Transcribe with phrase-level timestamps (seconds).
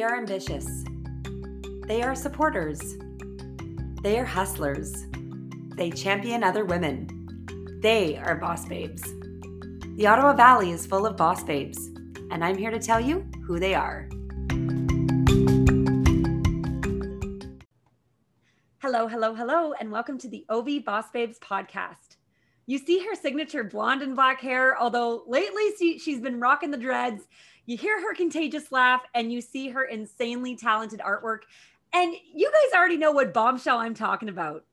[0.00, 0.82] They are ambitious.
[1.86, 2.96] They are supporters.
[4.02, 5.04] They are hustlers.
[5.76, 7.76] They champion other women.
[7.82, 9.02] They are boss babes.
[9.02, 11.76] The Ottawa Valley is full of boss babes,
[12.30, 14.08] and I'm here to tell you who they are.
[18.78, 22.16] Hello, hello, hello, and welcome to the OV Boss Babes podcast.
[22.64, 26.78] You see her signature blonde and black hair, although lately she, she's been rocking the
[26.78, 27.24] dreads.
[27.66, 31.40] You hear her contagious laugh, and you see her insanely talented artwork.
[31.92, 34.64] And you guys already know what bombshell I'm talking about.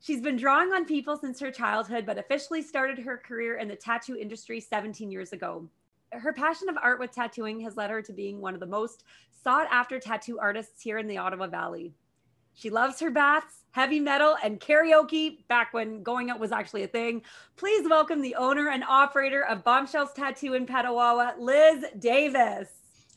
[0.00, 3.76] She's been drawing on people since her childhood, but officially started her career in the
[3.76, 5.66] tattoo industry 17 years ago.
[6.12, 9.04] Her passion of art with tattooing has led her to being one of the most
[9.42, 11.94] sought after tattoo artists here in the Ottawa Valley.
[12.54, 16.88] She loves her baths, heavy metal, and karaoke back when going out was actually a
[16.88, 17.22] thing.
[17.56, 22.68] Please welcome the owner and operator of Bombshells Tattoo in Petawawa, Liz Davis.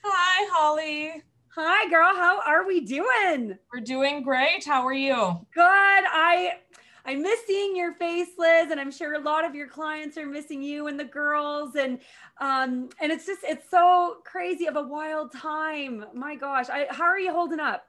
[0.04, 1.24] Hi, Holly.
[1.56, 2.16] Hi, girl.
[2.16, 3.58] How are we doing?
[3.74, 4.66] We're doing great.
[4.66, 5.40] How are you?
[5.54, 5.64] Good.
[5.64, 6.54] I
[7.06, 10.26] I miss seeing your face, Liz, and I'm sure a lot of your clients are
[10.26, 12.00] missing you and the girls, and
[12.40, 16.06] um, and it's just it's so crazy of a wild time.
[16.14, 17.87] My gosh, I, how are you holding up?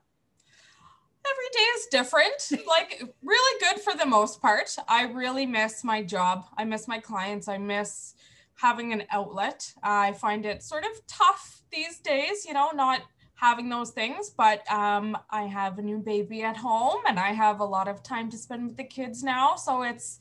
[1.30, 2.66] Every day is different.
[2.66, 4.74] like really good for the most part.
[4.88, 6.46] I really miss my job.
[6.56, 7.48] I miss my clients.
[7.48, 8.14] I miss
[8.54, 9.72] having an outlet.
[9.82, 13.02] I find it sort of tough these days, you know, not
[13.34, 17.60] having those things, but um, I have a new baby at home and I have
[17.60, 19.54] a lot of time to spend with the kids now.
[19.54, 20.18] So it's,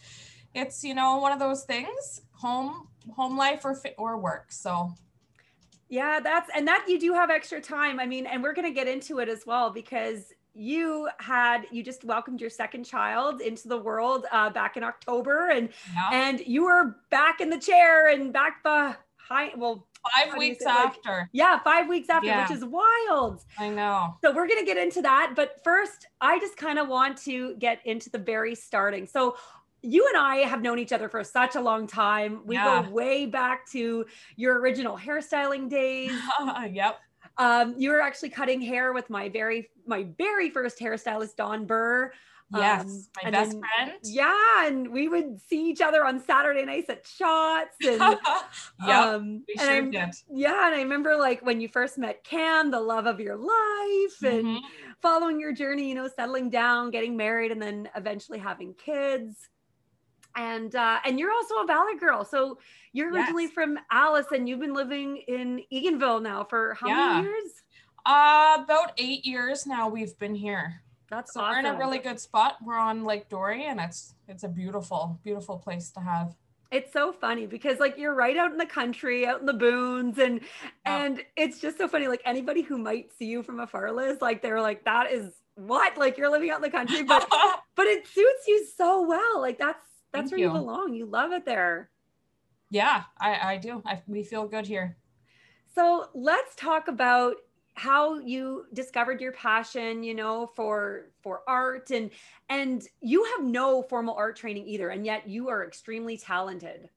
[0.54, 4.52] it's, you know, one of those things, home, home life or, or work.
[4.52, 4.94] So
[5.90, 8.00] yeah, that's and that you do have extra time.
[8.00, 11.84] I mean, and we're going to get into it as well because you had you
[11.84, 16.10] just welcomed your second child into the world uh, back in October, and yeah.
[16.12, 19.54] and you were back in the chair and back behind.
[19.58, 21.12] Well, five weeks after.
[21.12, 22.48] Like, yeah, five weeks after, yeah.
[22.48, 23.44] which is wild.
[23.58, 24.16] I know.
[24.24, 27.80] So we're gonna get into that, but first, I just kind of want to get
[27.86, 29.06] into the very starting.
[29.06, 29.38] So
[29.82, 32.42] you and I have known each other for such a long time.
[32.46, 32.84] We yeah.
[32.84, 36.12] go way back to your original hairstyling days.
[36.72, 37.00] yep.
[37.38, 42.12] Um, you were actually cutting hair with my very my very first hairstylist, Don Burr.
[42.54, 44.00] Yes, um, my best then, friend.
[44.04, 47.76] Yeah, and we would see each other on Saturday nights at shots.
[47.86, 48.18] And
[48.88, 50.10] yeah, um, we sure and did.
[50.34, 54.24] Yeah, and I remember like when you first met Cam, the love of your life,
[54.24, 54.66] and mm-hmm.
[55.02, 59.50] following your journey, you know, settling down, getting married, and then eventually having kids
[60.38, 62.24] and uh, and you're also a Valley girl.
[62.24, 62.60] So
[62.94, 63.54] you're originally yes.
[63.54, 67.14] from Alice, and you've been living in Eganville now for how yeah.
[67.16, 67.52] many years?
[68.06, 69.90] Uh, about eight years now.
[69.90, 70.82] We've been here.
[71.10, 71.64] That's so awesome.
[71.64, 72.58] we're in a really good spot.
[72.64, 76.36] We're on Lake Dore, and it's it's a beautiful, beautiful place to have.
[76.70, 80.20] It's so funny because like you're right out in the country, out in the boons,
[80.20, 80.42] and
[80.86, 81.06] yeah.
[81.06, 82.08] and it's just so funny.
[82.08, 85.98] Like anybody who might see you from afar, Liz, like they're like, that is what?
[85.98, 87.28] Like you're living out in the country, but
[87.76, 89.42] but it suits you so well.
[89.42, 89.80] Like that's
[90.12, 90.48] that's Thank where you.
[90.48, 90.54] you.
[90.54, 90.94] belong.
[90.94, 91.90] You love it there.
[92.70, 93.82] Yeah, I, I do.
[93.86, 94.98] I, we feel good here.
[95.74, 97.36] So let's talk about
[97.78, 102.10] how you discovered your passion you know for for art and
[102.50, 106.90] and you have no formal art training either and yet you are extremely talented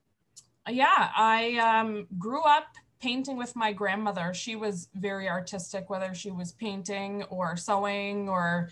[0.71, 2.65] yeah i um, grew up
[2.99, 8.71] painting with my grandmother she was very artistic whether she was painting or sewing or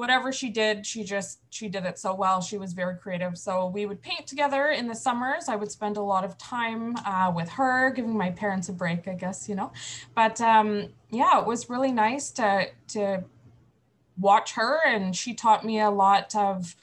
[0.00, 2.40] whatever she did, she just she did it so well.
[2.40, 3.36] She was very creative.
[3.36, 5.46] So we would paint together in the summers.
[5.46, 9.06] I would spend a lot of time uh, with her, giving my parents a break,
[9.06, 9.72] I guess you know.
[10.14, 13.24] But um, yeah, it was really nice to to
[14.18, 16.74] watch her, and she taught me a lot of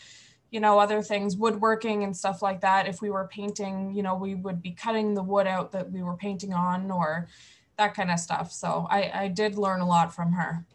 [0.51, 4.16] you know other things woodworking and stuff like that if we were painting you know
[4.16, 7.28] we would be cutting the wood out that we were painting on or
[7.78, 10.66] that kind of stuff so i i did learn a lot from her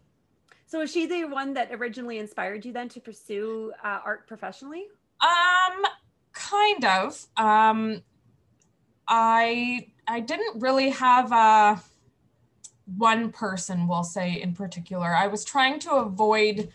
[0.72, 4.86] so was she the one that originally inspired you then to pursue uh, art professionally?
[5.20, 5.82] Um,
[6.32, 7.26] kind of.
[7.36, 8.02] Um,
[9.06, 11.78] I I didn't really have a uh,
[12.96, 15.14] one person, we'll say in particular.
[15.14, 16.70] I was trying to avoid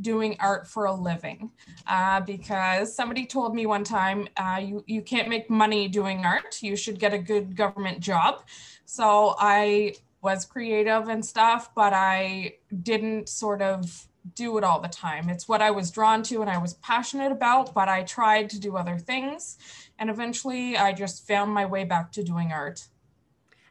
[0.00, 1.52] doing art for a living
[1.86, 6.62] uh, because somebody told me one time uh, you, you can't make money doing art
[6.62, 8.42] you should get a good government job
[8.84, 9.94] so i
[10.26, 15.28] was creative and stuff, but I didn't sort of do it all the time.
[15.28, 18.58] It's what I was drawn to and I was passionate about, but I tried to
[18.58, 19.56] do other things.
[20.00, 22.88] And eventually I just found my way back to doing art.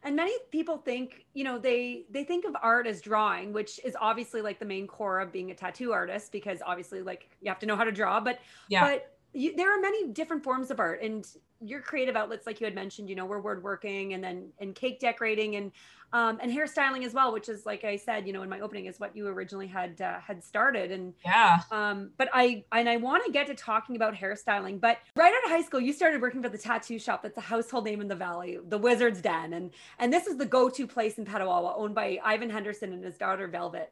[0.02, 3.98] And many people think, you know, they they think of art as drawing, which is
[4.00, 7.60] obviously like the main core of being a tattoo artist because obviously like you have
[7.60, 8.88] to know how to draw, but yeah.
[8.88, 11.28] but you, there are many different forms of art and
[11.68, 15.00] your creative outlets, like you had mentioned, you know, were woodworking and then and cake
[15.00, 15.72] decorating and
[16.14, 18.86] um, and hairstyling as well, which is like I said, you know, in my opening,
[18.86, 20.92] is what you originally had uh, had started.
[20.92, 24.80] And yeah, um, but I and I want to get to talking about hairstyling.
[24.80, 27.42] But right out of high school, you started working for the tattoo shop that's a
[27.42, 31.18] household name in the valley, the Wizard's Den, and and this is the go-to place
[31.18, 33.92] in Petawawa, owned by Ivan Henderson and his daughter Velvet.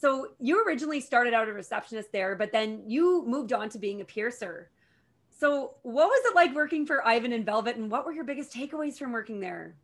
[0.00, 4.00] So you originally started out a receptionist there, but then you moved on to being
[4.00, 4.70] a piercer.
[5.40, 8.52] So what was it like working for Ivan and Velvet, and what were your biggest
[8.52, 9.74] takeaways from working there?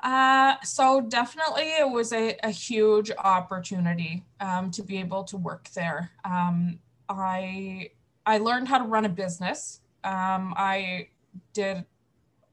[0.00, 5.68] Uh, so definitely it was a, a huge opportunity um, to be able to work
[5.74, 6.12] there.
[6.24, 7.90] Um, I
[8.24, 9.80] I learned how to run a business.
[10.04, 11.08] Um, I
[11.52, 11.84] did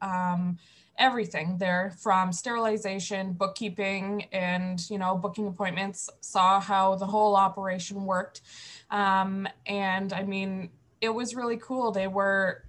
[0.02, 0.58] um,
[0.98, 6.10] everything there from sterilization, bookkeeping, and you know booking appointments.
[6.20, 8.42] Saw how the whole operation worked,
[8.90, 10.68] um, and I mean
[11.00, 11.92] it was really cool.
[11.92, 12.66] They were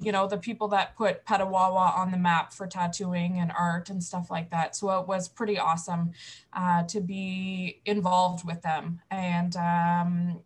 [0.00, 4.02] you know, the people that put Petawawa on the map for tattooing and art and
[4.02, 4.76] stuff like that.
[4.76, 6.12] So it was pretty awesome
[6.52, 9.00] uh, to be involved with them.
[9.10, 10.40] And um,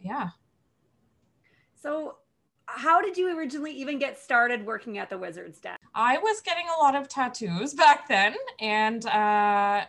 [0.00, 0.30] yeah.
[1.80, 2.16] So,
[2.68, 5.76] how did you originally even get started working at the Wizard's Den?
[5.94, 9.84] I was getting a lot of tattoos back then, and uh,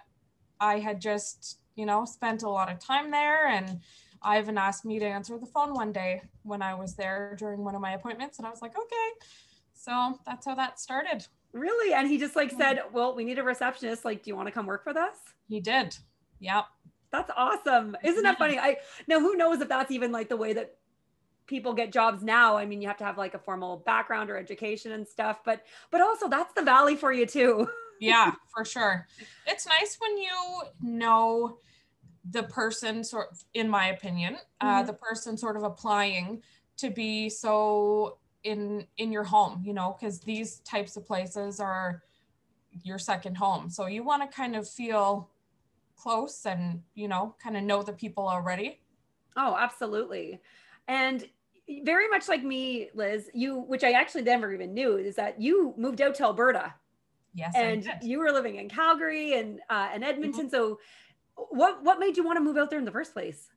[0.60, 3.80] I had just, you know, spent a lot of time there and
[4.22, 7.76] Ivan asked me to answer the phone one day when I was there during one
[7.76, 9.28] of my appointments, and I was like, okay.
[9.74, 11.26] So that's how that started.
[11.54, 11.94] Really?
[11.94, 14.06] And he just like said, well, we need a receptionist.
[14.06, 15.16] Like, do you want to come work with us?
[15.48, 15.96] He did.
[16.40, 16.66] Yep.
[17.12, 17.96] That's awesome.
[18.04, 18.60] Isn't that funny?
[18.60, 18.78] I
[19.08, 20.76] now who knows if that's even like the way that
[21.48, 22.58] people get jobs now.
[22.58, 25.64] I mean, you have to have like a formal background or education and stuff, but
[25.90, 27.68] but also that's the valley for you too.
[28.02, 29.08] yeah, for sure.
[29.46, 31.58] It's nice when you know
[32.32, 34.88] the person sort in my opinion uh, mm-hmm.
[34.88, 36.42] the person sort of applying
[36.76, 42.02] to be so in in your home you know because these types of places are
[42.84, 43.70] your second home.
[43.70, 45.30] So you want to kind of feel
[45.96, 48.80] close and you know kind of know the people already.
[49.36, 50.40] Oh absolutely.
[50.88, 51.28] And
[51.84, 55.74] very much like me liz you which i actually never even knew is that you
[55.78, 56.74] moved out to alberta.
[57.34, 60.46] Yes and you were living in calgary and uh, and edmonton.
[60.46, 60.56] Mm-hmm.
[60.56, 60.80] so
[61.50, 63.50] what what made you want to move out there in the first place?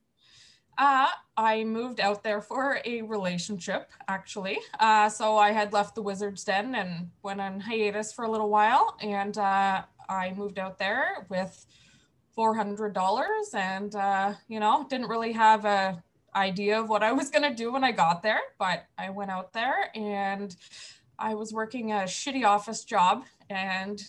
[0.77, 1.07] Uh,
[1.37, 4.59] I moved out there for a relationship, actually.
[4.79, 8.49] Uh, so I had left the Wizard's Den and went on hiatus for a little
[8.49, 11.65] while, and uh, I moved out there with
[12.33, 16.01] four hundred dollars, and uh, you know, didn't really have a
[16.35, 19.51] idea of what I was gonna do when I got there, but I went out
[19.53, 20.55] there and
[21.19, 24.01] I was working a shitty office job and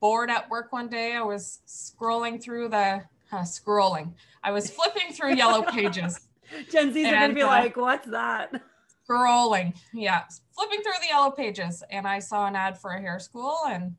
[0.00, 1.14] bored at work one day.
[1.14, 4.14] I was scrolling through the uh, scrolling.
[4.42, 6.20] I was flipping through yellow pages.
[6.70, 8.62] Gen Z's are gonna be uh, like, "What's that?"
[9.08, 10.24] Scrolling, yeah,
[10.54, 13.96] flipping through the yellow pages, and I saw an ad for a hair school, and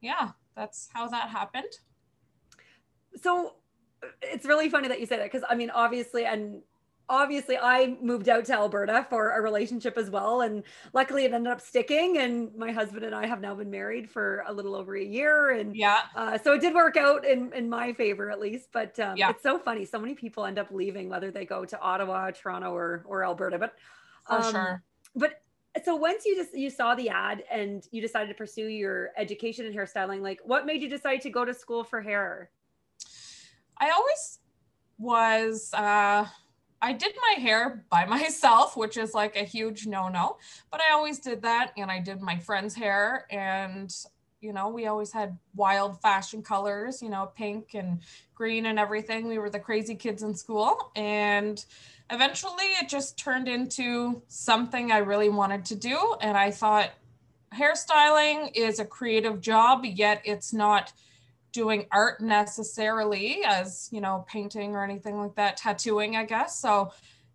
[0.00, 1.72] yeah, that's how that happened.
[3.22, 3.54] So
[4.22, 6.62] it's really funny that you say that because I mean, obviously, and
[7.08, 10.42] obviously I moved out to Alberta for a relationship as well.
[10.42, 10.62] And
[10.92, 12.18] luckily it ended up sticking.
[12.18, 15.50] And my husband and I have now been married for a little over a year.
[15.50, 18.68] And yeah, uh, so it did work out in, in my favor at least.
[18.72, 19.30] But um, yeah.
[19.30, 19.84] it's so funny.
[19.84, 23.58] So many people end up leaving, whether they go to Ottawa, Toronto, or, or Alberta.
[23.58, 23.74] But
[24.26, 24.82] for um, sure.
[25.14, 25.42] But
[25.84, 29.64] so once you just you saw the ad and you decided to pursue your education
[29.66, 32.50] in hairstyling, like what made you decide to go to school for hair?
[33.78, 34.38] I always
[34.98, 36.26] was uh
[36.82, 40.36] I did my hair by myself, which is like a huge no no,
[40.70, 41.72] but I always did that.
[41.76, 43.26] And I did my friend's hair.
[43.30, 43.94] And,
[44.40, 48.00] you know, we always had wild fashion colors, you know, pink and
[48.34, 49.28] green and everything.
[49.28, 50.90] We were the crazy kids in school.
[50.96, 51.64] And
[52.10, 56.16] eventually it just turned into something I really wanted to do.
[56.20, 56.90] And I thought
[57.54, 60.92] hairstyling is a creative job, yet it's not
[61.52, 66.58] doing art necessarily as you know painting or anything like that tattooing i guess.
[66.58, 66.92] So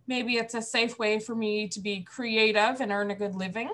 [0.07, 3.69] maybe it's a safe way for me to be creative and earn a good living.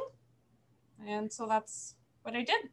[1.07, 2.69] And so that's what i did.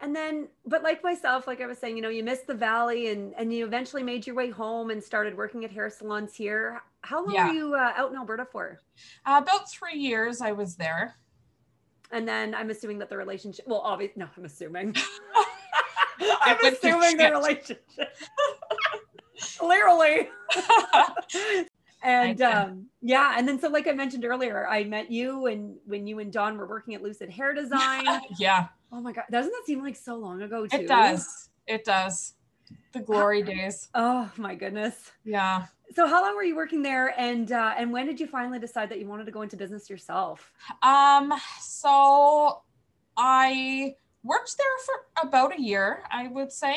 [0.00, 3.08] And then but like myself like i was saying you know you missed the valley
[3.08, 6.82] and and you eventually made your way home and started working at hair salons here.
[7.02, 7.48] How long yeah.
[7.48, 8.80] were you uh, out in alberta for?
[9.26, 11.16] Uh, about three years i was there.
[12.10, 14.94] And then i'm assuming that the relationship well obviously no i'm assuming
[16.42, 17.86] I'm assuming the relationship.
[19.62, 20.28] Literally.
[22.02, 26.06] and um, yeah, and then so like I mentioned earlier, I met you and when
[26.06, 28.04] you and Don were working at Lucid Hair Design.
[28.38, 28.68] yeah.
[28.92, 30.76] Oh my god, doesn't that seem like so long ago too?
[30.76, 31.48] It does.
[31.66, 32.34] It does.
[32.92, 33.88] the glory days.
[33.94, 35.12] Oh my goodness.
[35.24, 35.66] Yeah.
[35.94, 38.88] So how long were you working there and uh, and when did you finally decide
[38.90, 40.52] that you wanted to go into business yourself?
[40.82, 42.62] Um so
[43.16, 46.76] I worked there for about a year, I would say.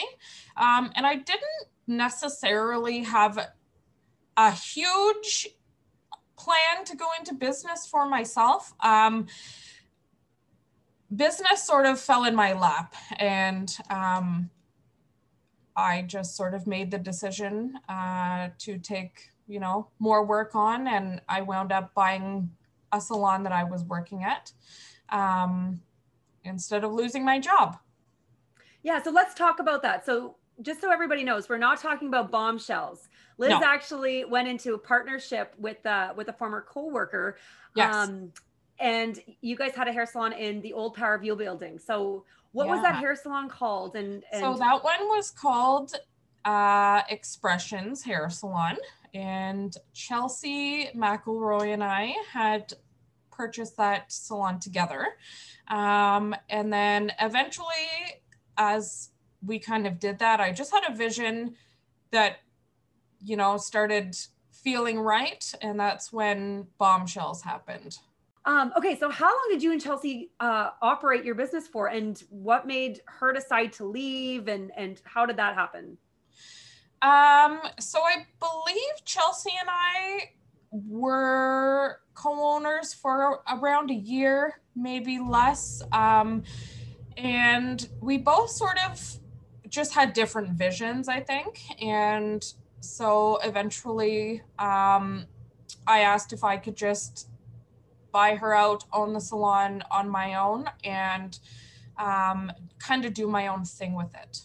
[0.57, 3.39] Um, and I didn't necessarily have
[4.37, 5.47] a huge
[6.37, 8.73] plan to go into business for myself.
[8.81, 9.27] Um,
[11.15, 14.49] business sort of fell in my lap and um,
[15.75, 20.87] I just sort of made the decision uh, to take, you know, more work on,
[20.87, 22.49] and I wound up buying
[22.91, 24.53] a salon that I was working at
[25.09, 25.81] um,
[26.45, 27.77] instead of losing my job.
[28.83, 30.05] Yeah, so let's talk about that.
[30.05, 33.09] So just so everybody knows, we're not talking about bombshells.
[33.37, 33.61] Liz no.
[33.63, 37.37] actually went into a partnership with uh, with a former coworker.
[37.75, 37.93] Yes.
[37.93, 38.31] Um,
[38.79, 41.79] and you guys had a hair salon in the old Power View building.
[41.79, 42.73] So what yeah.
[42.73, 43.95] was that hair salon called?
[43.95, 45.93] And, and, so that one was called
[46.45, 48.77] uh, Expressions Hair Salon,
[49.13, 52.73] and Chelsea McElroy and I had
[53.35, 55.05] purchased that salon together.
[55.67, 57.65] Um, and then eventually,
[58.57, 59.09] as
[59.45, 61.55] we kind of did that, I just had a vision
[62.11, 62.37] that,
[63.23, 64.15] you know, started
[64.51, 65.53] feeling right.
[65.61, 67.97] And that's when bombshells happened.
[68.45, 72.21] Um, okay, so how long did you and Chelsea uh, operate your business for, and
[72.29, 75.97] what made her decide to leave, and and how did that happen?
[77.01, 80.29] Um, so I believe Chelsea and I
[80.87, 86.43] were co-owners for around a year, maybe less, um,
[87.17, 89.19] and we both sort of
[89.69, 92.43] just had different visions, I think, and
[92.79, 95.25] so eventually, um,
[95.87, 97.29] I asked if I could just
[98.11, 101.37] buy her out, own the salon on my own, and
[101.97, 104.41] um, kind of do my own thing with it.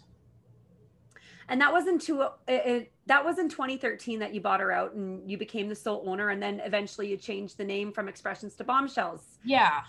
[1.49, 4.95] And that wasn't too, it, it, that was in 2013 that you bought her out
[4.95, 8.55] and you became the sole owner, and then eventually you changed the name from Expressions
[8.55, 9.39] to Bombshells.
[9.45, 9.81] Yeah.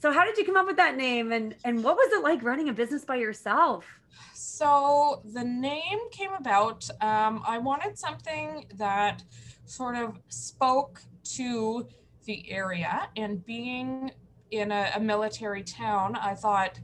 [0.00, 2.42] So how did you come up with that name, and and what was it like
[2.42, 3.84] running a business by yourself?
[4.32, 6.88] So the name came about.
[7.02, 9.22] Um, I wanted something that
[9.66, 11.02] sort of spoke
[11.36, 11.86] to
[12.24, 14.10] the area and being
[14.50, 16.80] in a, a military town, I thought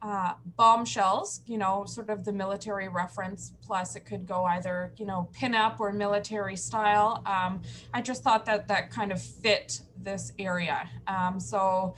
[0.00, 5.04] uh, bombshells, you know, sort of the military reference, plus it could go either, you
[5.04, 7.22] know, pinup or military style.
[7.26, 7.62] Um,
[7.92, 10.88] I just thought that that kind of fit this area.
[11.06, 11.96] Um, so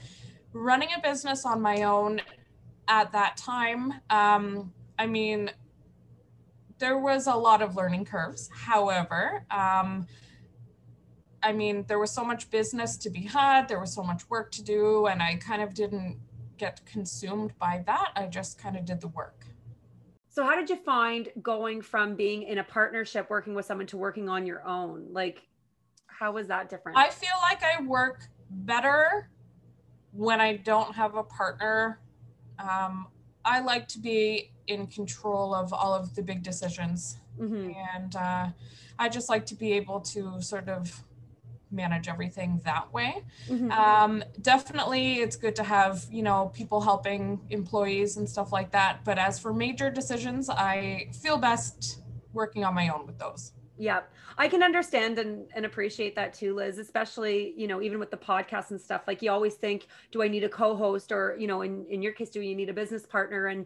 [0.53, 2.21] running a business on my own
[2.87, 5.51] at that time, um, I mean,
[6.79, 8.49] there was a lot of learning curves.
[8.51, 10.07] However, um,
[11.43, 14.51] I mean, there was so much business to be had, there was so much work
[14.53, 16.17] to do, and I kind of didn't
[16.61, 18.11] get consumed by that.
[18.15, 19.45] I just kind of did the work.
[20.29, 23.97] So, how did you find going from being in a partnership working with someone to
[23.97, 25.07] working on your own?
[25.11, 25.41] Like,
[26.05, 26.97] how was that different?
[26.97, 29.29] I feel like I work better
[30.13, 31.99] when I don't have a partner.
[32.59, 33.07] Um,
[33.43, 37.17] I like to be in control of all of the big decisions.
[37.39, 37.71] Mm-hmm.
[37.95, 38.47] And uh,
[38.99, 41.03] I just like to be able to sort of
[41.71, 43.23] manage everything that way.
[43.47, 43.71] Mm-hmm.
[43.71, 49.03] Um, definitely, it's good to have you know people helping employees and stuff like that.
[49.03, 52.01] But as for major decisions, I feel best
[52.33, 53.53] working on my own with those.
[53.77, 54.01] Yeah,
[54.37, 58.17] I can understand and, and appreciate that too, Liz, especially, you know, even with the
[58.17, 61.63] podcast and stuff, like you always think, do I need a co-host or, you know,
[61.63, 63.47] in, in your case, do you need a business partner?
[63.47, 63.65] And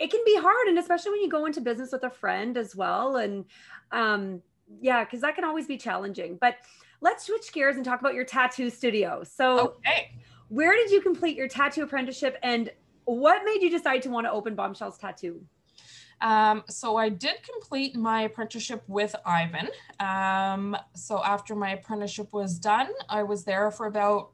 [0.00, 0.66] it can be hard.
[0.66, 3.16] And especially when you go into business with a friend as well.
[3.16, 3.44] And
[3.92, 4.42] um,
[4.80, 6.56] yeah, cause that can always be challenging, but
[7.00, 9.22] let's switch gears and talk about your tattoo studio.
[9.24, 10.12] So, okay.
[10.48, 12.70] where did you complete your tattoo apprenticeship and
[13.04, 15.40] what made you decide to want to open Bombshells Tattoo?
[16.20, 19.68] Um, so I did complete my apprenticeship with Ivan.
[20.00, 24.32] Um, so after my apprenticeship was done, I was there for about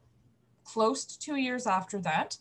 [0.65, 2.37] close to two years after that.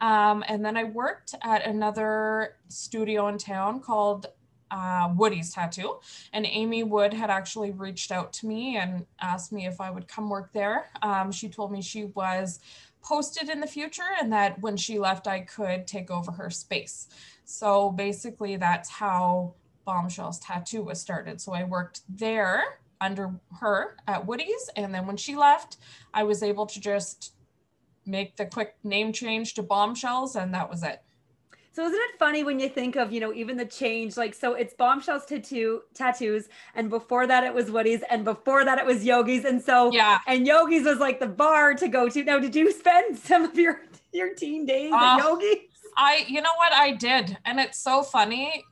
[0.00, 4.26] Um, and then I worked at another studio in town called
[4.70, 5.98] uh, Woody's tattoo.
[6.32, 10.08] And Amy Wood had actually reached out to me and asked me if I would
[10.08, 10.86] come work there.
[11.02, 12.60] Um, she told me she was
[13.02, 17.08] posted in the future and that when she left, I could take over her space.
[17.44, 21.40] So basically, that's how Bombshells Tattoo was started.
[21.40, 24.68] So I worked there under her at Woody's.
[24.76, 25.78] And then when she left,
[26.12, 27.32] I was able to just
[28.08, 31.02] make the quick name change to Bombshells, and that was it.
[31.78, 34.54] So isn't it funny when you think of, you know, even the change, like, so
[34.54, 36.48] it's bombshells tattoo tattoos.
[36.74, 39.44] And before that it was Woody's and before that it was Yogi's.
[39.44, 40.18] And so, yeah.
[40.26, 42.24] And Yogi's was like the bar to go to.
[42.24, 43.82] Now, did you spend some of your,
[44.12, 45.68] your teen days uh, at Yogi's?
[45.96, 47.38] I, you know what I did.
[47.44, 48.64] And it's so funny.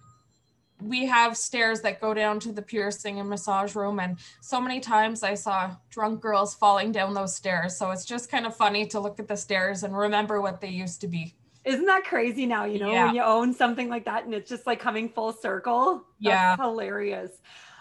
[0.82, 4.78] we have stairs that go down to the piercing and massage room and so many
[4.78, 8.84] times i saw drunk girls falling down those stairs so it's just kind of funny
[8.86, 11.34] to look at the stairs and remember what they used to be
[11.66, 13.06] isn't that crazy now you know yeah.
[13.06, 16.56] when you own something like that and it's just like coming full circle That's yeah
[16.56, 17.32] hilarious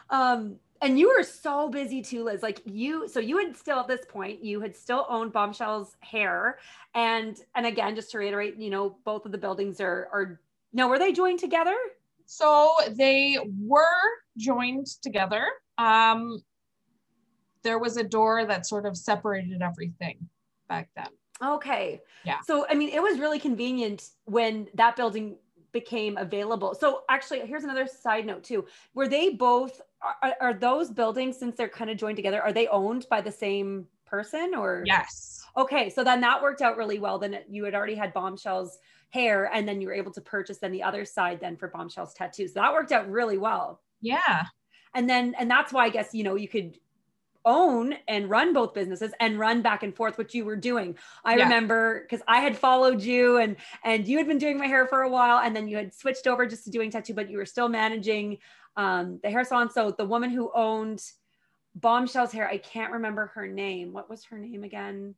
[0.09, 3.87] um and you were so busy too liz like you so you had still at
[3.87, 6.59] this point you had still owned bombshells hair
[6.93, 10.41] and and again just to reiterate you know both of the buildings are are
[10.73, 11.75] no were they joined together
[12.25, 13.83] so they were
[14.37, 15.47] joined together.
[15.77, 16.39] Um,
[17.63, 20.29] there was a door that sort of separated everything
[20.67, 21.07] back then.
[21.43, 22.01] Okay.
[22.23, 22.39] Yeah.
[22.45, 25.37] So, I mean, it was really convenient when that building
[25.71, 26.75] became available.
[26.75, 28.65] So, actually, here's another side note too.
[28.93, 32.67] Were they both, are, are those buildings, since they're kind of joined together, are they
[32.67, 34.83] owned by the same person or?
[34.85, 35.43] Yes.
[35.57, 35.89] Okay.
[35.89, 37.19] So then that worked out really well.
[37.19, 38.79] Then you had already had bombshells
[39.15, 42.13] hair and then you were able to purchase then the other side then for bombshells
[42.13, 44.43] tattoos so that worked out really well yeah
[44.93, 46.77] and then and that's why i guess you know you could
[47.45, 51.35] own and run both businesses and run back and forth which you were doing i
[51.35, 51.43] yeah.
[51.43, 55.03] remember because i had followed you and and you had been doing my hair for
[55.03, 57.45] a while and then you had switched over just to doing tattoo but you were
[57.45, 58.37] still managing
[58.77, 61.01] um, the hair salon so the woman who owned
[61.75, 65.15] bombshells hair i can't remember her name what was her name again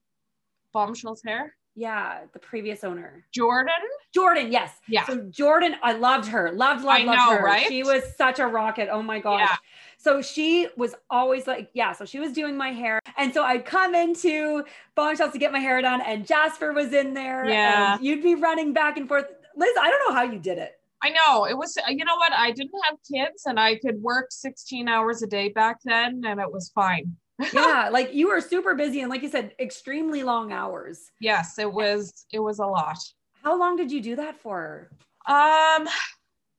[0.74, 3.24] bombshells hair yeah, the previous owner.
[3.32, 3.72] Jordan?
[4.12, 4.72] Jordan, yes.
[4.88, 5.06] Yeah.
[5.06, 6.52] So Jordan, I loved her.
[6.52, 7.44] Loved, loved, I loved know, her.
[7.44, 7.68] Right?
[7.68, 8.90] She was such a rocket.
[8.92, 9.42] Oh my gosh.
[9.42, 9.56] Yeah.
[9.98, 13.00] So she was always like, yeah, so she was doing my hair.
[13.18, 14.64] And so I'd come into
[14.96, 17.46] Bombshells to get my hair done, and Jasper was in there.
[17.46, 17.98] Yeah.
[18.00, 19.26] you'd be running back and forth.
[19.56, 20.74] Liz, I don't know how you did it.
[21.04, 22.34] I know it was, you know what?
[22.34, 26.40] I didn't have kids and I could work 16 hours a day back then, and
[26.40, 27.16] it was fine
[27.54, 31.12] yeah, like you were super busy and like you said, extremely long hours.
[31.20, 32.98] Yes, it was it was a lot.
[33.44, 34.90] How long did you do that for?
[35.28, 35.88] Um,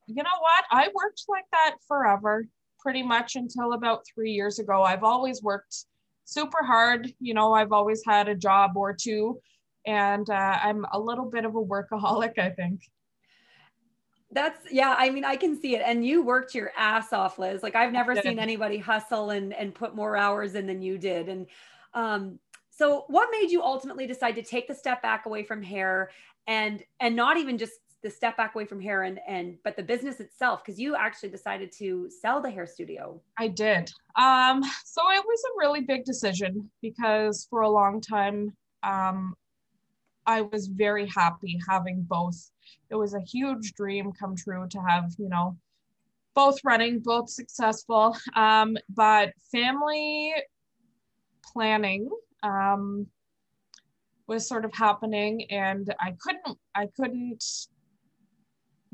[0.07, 0.65] you know what?
[0.71, 2.47] I worked like that forever,
[2.79, 4.83] pretty much until about three years ago.
[4.83, 5.85] I've always worked
[6.25, 7.13] super hard.
[7.21, 9.41] You know, I've always had a job or two,
[9.87, 12.81] and uh, I'm a little bit of a workaholic, I think.
[14.31, 17.63] That's yeah, I mean I can see it and you worked your ass off Liz.
[17.63, 21.31] Like I've never seen anybody hustle and and put more hours in than you did
[21.31, 21.47] and
[21.95, 26.11] um so what made you ultimately decide to take the step back away from hair
[26.47, 29.83] and and not even just the step back away from hair and and but the
[29.83, 33.21] business itself because you actually decided to sell the hair studio.
[33.37, 33.91] I did.
[34.17, 39.35] Um so it was a really big decision because for a long time um
[40.27, 42.51] i was very happy having both.
[42.91, 45.57] It was a huge dream come true to have, you know,
[46.35, 48.17] both running, both successful.
[48.37, 50.33] Um, but family
[51.53, 52.09] planning
[52.43, 53.07] um,
[54.27, 57.43] was sort of happening, and I couldn't, I couldn't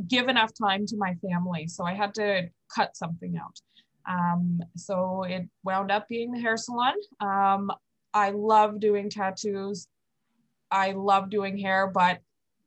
[0.09, 3.59] give enough time to my family, so I had to cut something out.
[4.07, 6.95] Um, so it wound up being the hair salon.
[7.21, 7.71] Um,
[8.13, 9.89] I love doing tattoos.
[10.71, 12.19] I love doing hair, but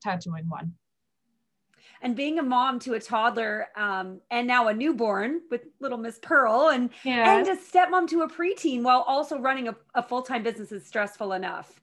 [0.02, 0.74] tattooing one
[2.02, 6.20] and being a mom to a toddler um, and now a newborn with little Miss
[6.20, 7.48] Pearl and yes.
[7.48, 11.34] and a stepmom to a preteen while also running a, a full-time business is stressful
[11.34, 11.82] enough.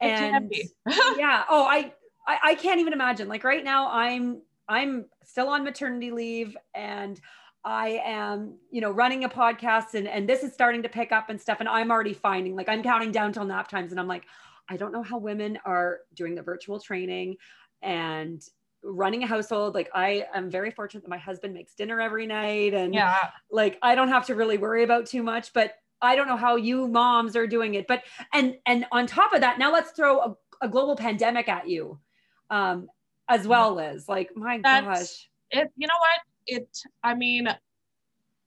[0.00, 0.52] It and
[1.18, 1.92] yeah, oh, I,
[2.26, 3.28] I I can't even imagine.
[3.28, 7.20] Like right now, I'm I'm still on maternity leave and
[7.64, 11.28] I am, you know, running a podcast and and this is starting to pick up
[11.28, 11.58] and stuff.
[11.58, 14.24] And I'm already finding like I'm counting down till nap times and I'm like,
[14.68, 17.36] I don't know how women are doing the virtual training
[17.82, 18.40] and
[18.84, 19.74] running a household.
[19.74, 23.30] Like i am very fortunate that my husband makes dinner every night and yeah.
[23.50, 26.56] like i don't have to really worry about too much but i don't know how
[26.56, 27.88] you moms are doing it.
[27.88, 31.68] But and and on top of that now let's throw a, a global pandemic at
[31.68, 31.98] you.
[32.50, 32.88] Um
[33.30, 36.68] as well liz like my That's, gosh it you know what it
[37.02, 37.48] i mean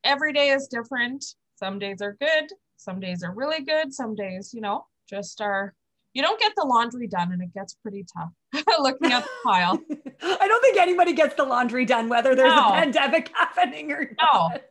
[0.04, 4.54] every day is different some days are good some days are really good some days
[4.54, 5.74] you know just are
[6.14, 8.32] you don't get the laundry done and it gets pretty tough
[8.80, 9.80] looking at the pile.
[10.22, 12.70] I don't think anybody gets the laundry done, whether there's no.
[12.70, 14.62] a pandemic happening or not.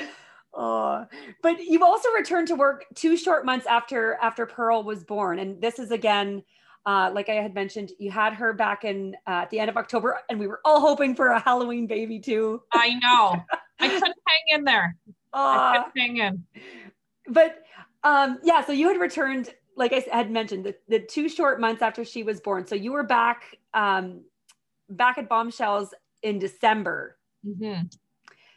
[0.00, 0.06] No.
[0.58, 1.06] Oh,
[1.42, 5.60] but you've also returned to work two short months after after Pearl was born, and
[5.60, 6.42] this is again,
[6.86, 9.76] uh, like I had mentioned, you had her back in uh, at the end of
[9.76, 12.62] October, and we were all hoping for a Halloween baby too.
[12.72, 13.44] I know.
[13.80, 14.96] I couldn't hang in there.
[15.34, 16.44] Uh, I couldn't hang in.
[17.28, 17.62] But
[18.04, 21.82] um, yeah, so you had returned like I had mentioned, the, the two short months
[21.82, 22.66] after she was born.
[22.66, 24.22] So you were back um,
[24.88, 27.18] back at Bombshells in December.
[27.46, 27.82] Mm-hmm.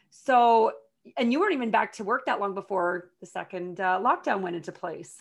[0.09, 0.71] So,
[1.17, 4.55] and you weren't even back to work that long before the second uh, lockdown went
[4.55, 5.17] into place.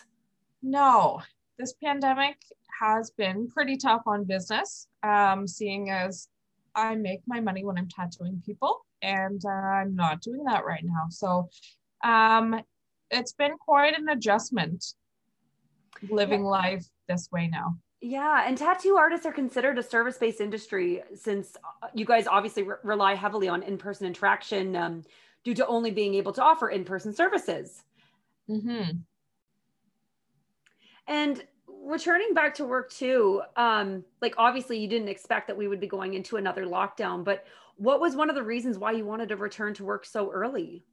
[0.63, 1.21] No,
[1.59, 2.37] this pandemic
[2.81, 6.29] has been pretty tough on business, um, seeing as
[6.75, 10.85] I make my money when I'm tattooing people, and uh, I'm not doing that right
[10.85, 11.07] now.
[11.11, 11.49] So
[12.05, 12.63] um,
[13.11, 14.85] it's been quite an adjustment
[16.09, 16.51] living yeah.
[16.51, 17.77] life this way now.
[18.01, 22.77] Yeah, and tattoo artists are considered a service-based industry since uh, you guys obviously re-
[22.85, 25.03] rely heavily on in-person interaction um,
[25.43, 27.83] due to only being able to offer in-person services.
[28.49, 28.99] Mm-hmm.
[31.09, 35.81] And returning back to work too, um, like obviously you didn't expect that we would
[35.81, 37.45] be going into another lockdown, but
[37.77, 40.85] what was one of the reasons why you wanted to return to work so early?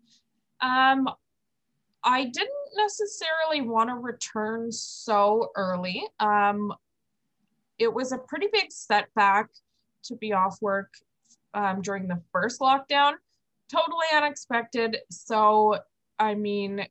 [0.62, 1.10] Um,
[2.04, 6.08] I didn't necessarily want to return so early.
[6.20, 6.74] Um,
[7.78, 9.50] it was a pretty big setback
[10.04, 10.94] to be off work
[11.54, 13.14] um, during the first lockdown.
[13.70, 14.98] Totally unexpected.
[15.10, 15.80] So,
[16.20, 16.86] I mean,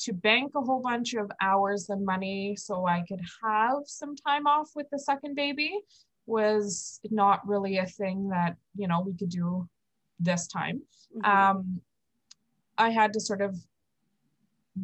[0.00, 4.46] to bank a whole bunch of hours and money so I could have some time
[4.46, 5.78] off with the second baby
[6.26, 9.68] was not really a thing that, you know, we could do
[10.18, 10.82] this time.
[11.16, 11.30] Mm-hmm.
[11.30, 11.80] Um,
[12.78, 13.56] I had to sort of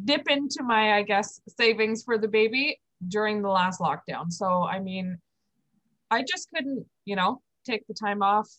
[0.05, 4.31] dip into my, I guess, savings for the baby during the last lockdown.
[4.31, 5.17] So, I mean,
[6.11, 8.49] I just couldn't, you know, take the time off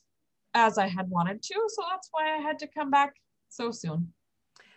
[0.54, 1.54] as I had wanted to.
[1.68, 3.12] So that's why I had to come back
[3.48, 4.12] so soon.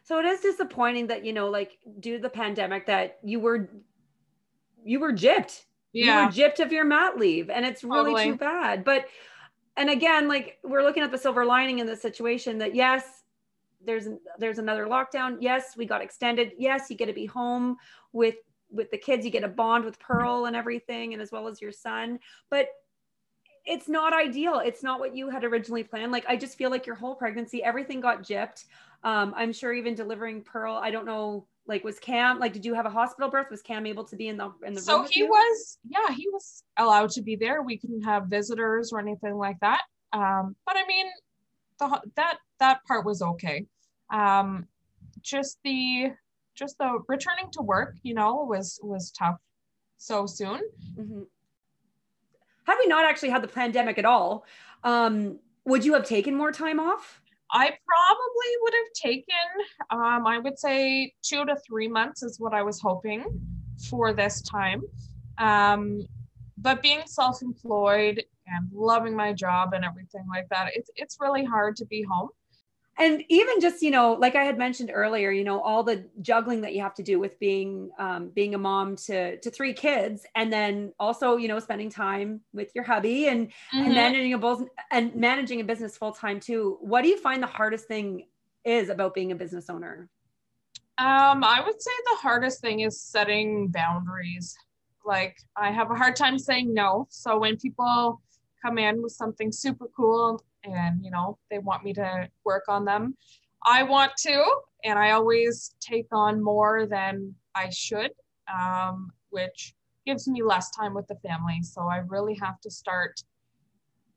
[0.04, 3.70] So it is disappointing that, you know, like due to the pandemic that you were
[4.84, 5.64] you were gypped.
[5.94, 6.22] Yeah.
[6.22, 7.50] You were gypped of your mat leave.
[7.50, 8.26] And it's really totally.
[8.26, 8.84] too bad.
[8.84, 9.06] But
[9.78, 13.24] and again, like we're looking at the silver lining in this situation that yes,
[13.86, 15.38] there's there's another lockdown.
[15.40, 16.52] Yes, we got extended.
[16.58, 17.78] Yes, you get to be home
[18.12, 18.36] with
[18.70, 19.26] with the kids.
[19.26, 22.20] You get a bond with Pearl and everything, and as well as your son.
[22.50, 22.68] But
[23.66, 24.60] it's not ideal.
[24.60, 26.12] It's not what you had originally planned.
[26.12, 28.66] Like I just feel like your whole pregnancy, everything got gypped.
[29.04, 30.76] Um, I'm sure even delivering Pearl.
[30.76, 31.48] I don't know.
[31.68, 32.54] Like was Cam like?
[32.54, 33.48] Did you have a hospital birth?
[33.50, 35.06] Was Cam able to be in the in the room?
[35.06, 37.62] so he was yeah he was allowed to be there.
[37.62, 39.82] We couldn't have visitors or anything like that.
[40.12, 41.06] Um, but I mean,
[41.80, 43.66] the that that part was okay.
[44.12, 44.68] Um,
[45.22, 46.12] just the
[46.56, 49.38] just the returning to work, you know, was was tough
[49.98, 50.62] so soon.
[50.98, 51.22] Mm-hmm.
[52.66, 54.46] Had we not actually had the pandemic at all,
[54.84, 57.21] um, would you have taken more time off?
[57.54, 59.36] I probably would have taken,
[59.90, 63.26] um, I would say two to three months is what I was hoping
[63.90, 64.82] for this time.
[65.38, 66.06] Um,
[66.58, 71.76] but being self-employed and loving my job and everything like that, it's it's really hard
[71.78, 72.30] to be home
[73.02, 76.62] and even just you know like i had mentioned earlier you know all the juggling
[76.62, 80.26] that you have to do with being um, being a mom to to three kids
[80.36, 83.86] and then also you know spending time with your hubby and mm-hmm.
[83.86, 86.78] and managing a both and managing a business full time too.
[86.82, 88.28] What do you find the hardest thing
[88.64, 90.10] is about being a business owner?
[90.98, 94.56] Um i would say the hardest thing is setting boundaries.
[95.06, 97.08] Like i have a hard time saying no.
[97.10, 98.22] So when people
[98.64, 102.86] come in with something super cool and you know they want me to work on
[102.86, 103.16] them.
[103.66, 104.44] I want to
[104.84, 108.12] and i always take on more than i should
[108.52, 111.62] um, which gives me less time with the family.
[111.64, 113.22] So i really have to start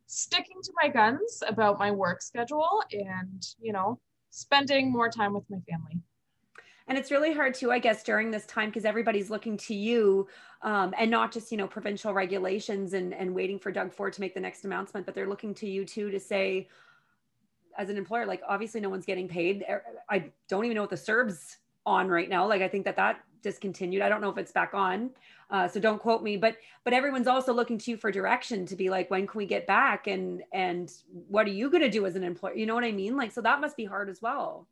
[0.06, 3.98] sticking to my guns about my work schedule and you know
[4.30, 6.00] spending more time with my family
[6.88, 10.26] and it's really hard too i guess during this time because everybody's looking to you
[10.62, 14.20] um, and not just you know provincial regulations and and waiting for doug ford to
[14.20, 16.68] make the next announcement but they're looking to you too to say
[17.76, 19.64] as an employer like obviously no one's getting paid.
[19.68, 22.46] Er, i don't even know what the CERB's on right now.
[22.46, 24.00] Like i think that that discontinued.
[24.00, 25.10] I don't know if it's back on
[25.50, 28.76] uh, so don't quote me but but everyone's also looking to you for direction to
[28.76, 30.06] be like when can we get back?
[30.06, 30.92] And and
[31.28, 32.54] what are you going to do as an employer?
[32.54, 33.16] You know what i mean?
[33.16, 34.66] Like so that must be hard as well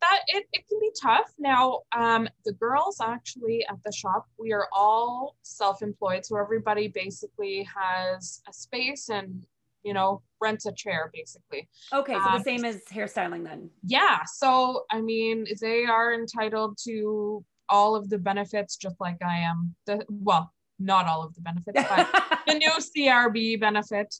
[0.00, 1.32] that it, it can be tough.
[1.38, 6.24] Now, um, the girls actually at the shop, we are all self-employed.
[6.24, 9.44] So everybody basically has a space and,
[9.82, 11.68] you know, rents a chair basically.
[11.92, 12.14] Okay.
[12.14, 13.70] So um, the same as hairstyling then.
[13.84, 14.20] Yeah.
[14.24, 19.74] So, I mean, they are entitled to all of the benefits just like I am.
[19.86, 24.14] The, well, not all of the benefits, but the new CRB benefit.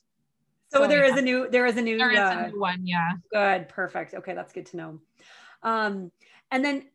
[0.71, 1.13] So, so there yeah.
[1.13, 2.85] is a new, there is a new, there is uh, a new one.
[2.85, 3.13] Yeah.
[3.31, 3.69] Good.
[3.69, 4.13] Perfect.
[4.13, 4.33] Okay.
[4.33, 4.99] That's good to know.
[5.63, 6.11] Um,
[6.51, 6.85] and then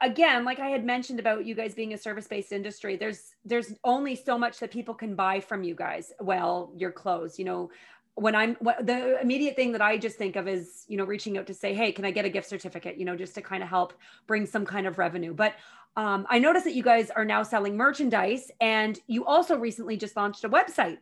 [0.00, 4.16] again, like I had mentioned about you guys being a service-based industry, there's there's only
[4.16, 6.12] so much that people can buy from you guys.
[6.20, 7.70] Well, your clothes, you know,
[8.14, 11.38] when I'm what, the immediate thing that I just think of is, you know, reaching
[11.38, 12.98] out to say, hey, can I get a gift certificate?
[12.98, 13.94] You know, just to kind of help
[14.26, 15.32] bring some kind of revenue.
[15.32, 15.54] But
[15.96, 20.16] um, I noticed that you guys are now selling merchandise, and you also recently just
[20.16, 20.98] launched a website.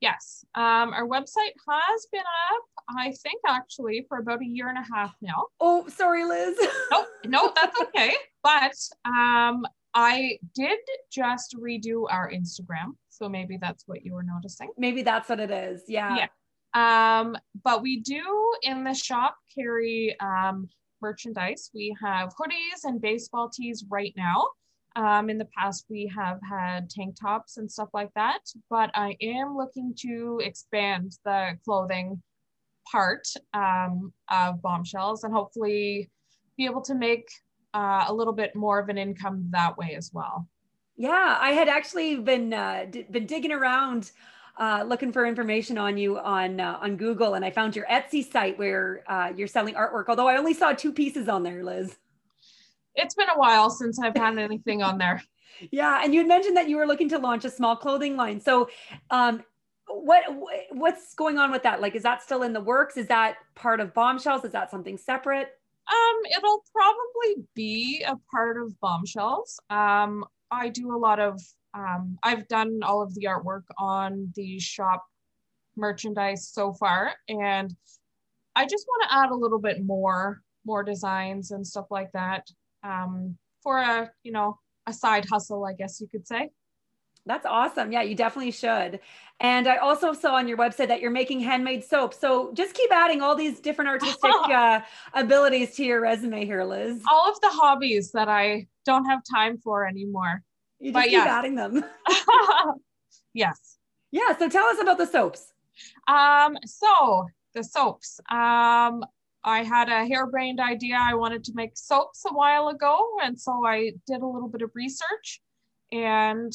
[0.00, 2.62] Yes, um, our website has been up,
[2.98, 5.46] I think, actually, for about a year and a half now.
[5.58, 6.58] Oh, sorry, Liz.
[6.90, 8.14] no, no, that's okay.
[8.42, 10.78] But um, I did
[11.10, 14.68] just redo our Instagram, so maybe that's what you were noticing.
[14.76, 15.82] Maybe that's what it is.
[15.88, 16.16] Yeah.
[16.16, 17.20] Yeah.
[17.20, 20.68] Um, but we do in the shop carry um,
[21.00, 21.70] merchandise.
[21.74, 24.46] We have hoodies and baseball tees right now.
[24.96, 29.14] Um, in the past, we have had tank tops and stuff like that, but I
[29.20, 32.22] am looking to expand the clothing
[32.90, 36.10] part um, of bombshells and hopefully
[36.56, 37.28] be able to make
[37.74, 40.48] uh, a little bit more of an income that way as well.
[40.96, 44.12] Yeah, I had actually been uh, d- been digging around
[44.58, 48.24] uh, looking for information on you on uh, on Google, and I found your Etsy
[48.24, 50.04] site where uh, you're selling artwork.
[50.08, 51.98] Although I only saw two pieces on there, Liz.
[52.96, 55.22] It's been a while since I've had anything on there.
[55.70, 58.42] Yeah, and you had mentioned that you were looking to launch a small clothing line.
[58.42, 58.68] So,
[59.10, 59.42] um,
[59.86, 60.22] what
[60.70, 61.80] what's going on with that?
[61.80, 62.98] Like, is that still in the works?
[62.98, 64.44] Is that part of Bombshells?
[64.44, 65.48] Is that something separate?
[65.88, 69.58] Um, it'll probably be a part of Bombshells.
[69.70, 71.40] Um, I do a lot of.
[71.72, 75.06] Um, I've done all of the artwork on the shop
[75.76, 77.74] merchandise so far, and
[78.54, 82.46] I just want to add a little bit more, more designs and stuff like that
[82.86, 86.50] um, for a, you know, a side hustle, I guess you could say.
[87.26, 87.90] That's awesome.
[87.90, 89.00] Yeah, you definitely should.
[89.40, 92.14] And I also saw on your website that you're making handmade soap.
[92.14, 94.80] So just keep adding all these different artistic uh,
[95.12, 97.02] abilities to your resume here, Liz.
[97.10, 100.42] All of the hobbies that I don't have time for anymore.
[100.78, 101.26] You just but keep yes.
[101.26, 101.84] adding them.
[103.34, 103.76] yes.
[104.12, 104.36] Yeah.
[104.38, 105.52] So tell us about the soaps.
[106.06, 108.20] Um, so the soaps.
[108.30, 109.04] Um,
[109.46, 110.98] I had a harebrained idea.
[111.00, 112.98] I wanted to make soaps a while ago.
[113.22, 115.40] And so I did a little bit of research
[115.92, 116.52] and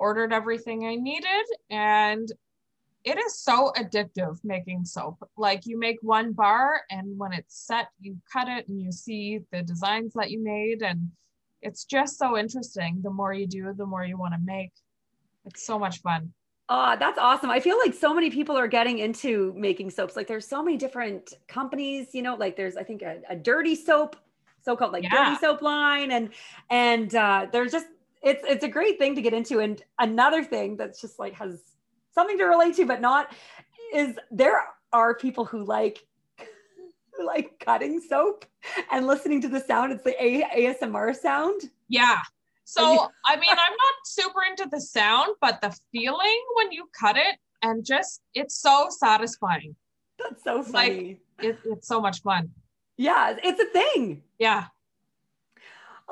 [0.00, 1.46] ordered everything I needed.
[1.70, 2.28] And
[3.04, 5.16] it is so addictive making soap.
[5.36, 9.40] Like you make one bar, and when it's set, you cut it and you see
[9.52, 10.82] the designs that you made.
[10.82, 11.10] And
[11.62, 13.00] it's just so interesting.
[13.02, 14.72] The more you do, the more you want to make.
[15.44, 16.32] It's so much fun.
[16.74, 17.50] Oh, that's awesome.
[17.50, 20.16] I feel like so many people are getting into making soaps.
[20.16, 23.74] Like there's so many different companies, you know, like there's, I think a, a dirty
[23.74, 24.16] soap,
[24.62, 25.26] so-called like yeah.
[25.26, 26.12] dirty soap line.
[26.12, 26.30] And,
[26.70, 27.88] and uh, there's just,
[28.22, 29.60] it's, it's a great thing to get into.
[29.60, 31.60] And another thing that's just like has
[32.14, 33.34] something to relate to, but not
[33.92, 34.58] is there
[34.94, 36.06] are people who like,
[37.18, 38.46] who like cutting soap
[38.90, 39.92] and listening to the sound.
[39.92, 41.68] It's the a- ASMR sound.
[41.88, 42.20] Yeah.
[42.64, 47.16] So, I mean, I'm not super into the sound, but the feeling when you cut
[47.16, 49.76] it and just, it's so satisfying.
[50.18, 51.20] That's so funny.
[51.38, 52.50] Like, it, it's so much fun.
[52.96, 54.22] Yeah, it's a thing.
[54.38, 54.66] Yeah.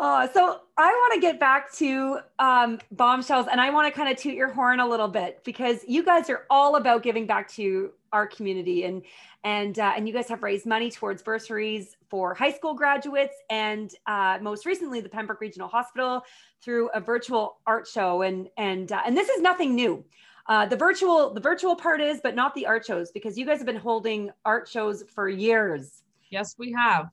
[0.00, 4.10] Uh, so I want to get back to um, bombshells and I want to kind
[4.10, 7.50] of toot your horn a little bit because you guys are all about giving back
[7.50, 9.02] to our community and
[9.44, 13.94] and uh, and you guys have raised money towards bursaries for high school graduates and
[14.06, 16.22] uh, most recently the Pembroke Regional Hospital
[16.62, 20.02] through a virtual art show and and uh, and this is nothing new.
[20.46, 23.58] Uh, the virtual the virtual part is, but not the art shows because you guys
[23.58, 26.04] have been holding art shows for years.
[26.30, 27.10] Yes, we have.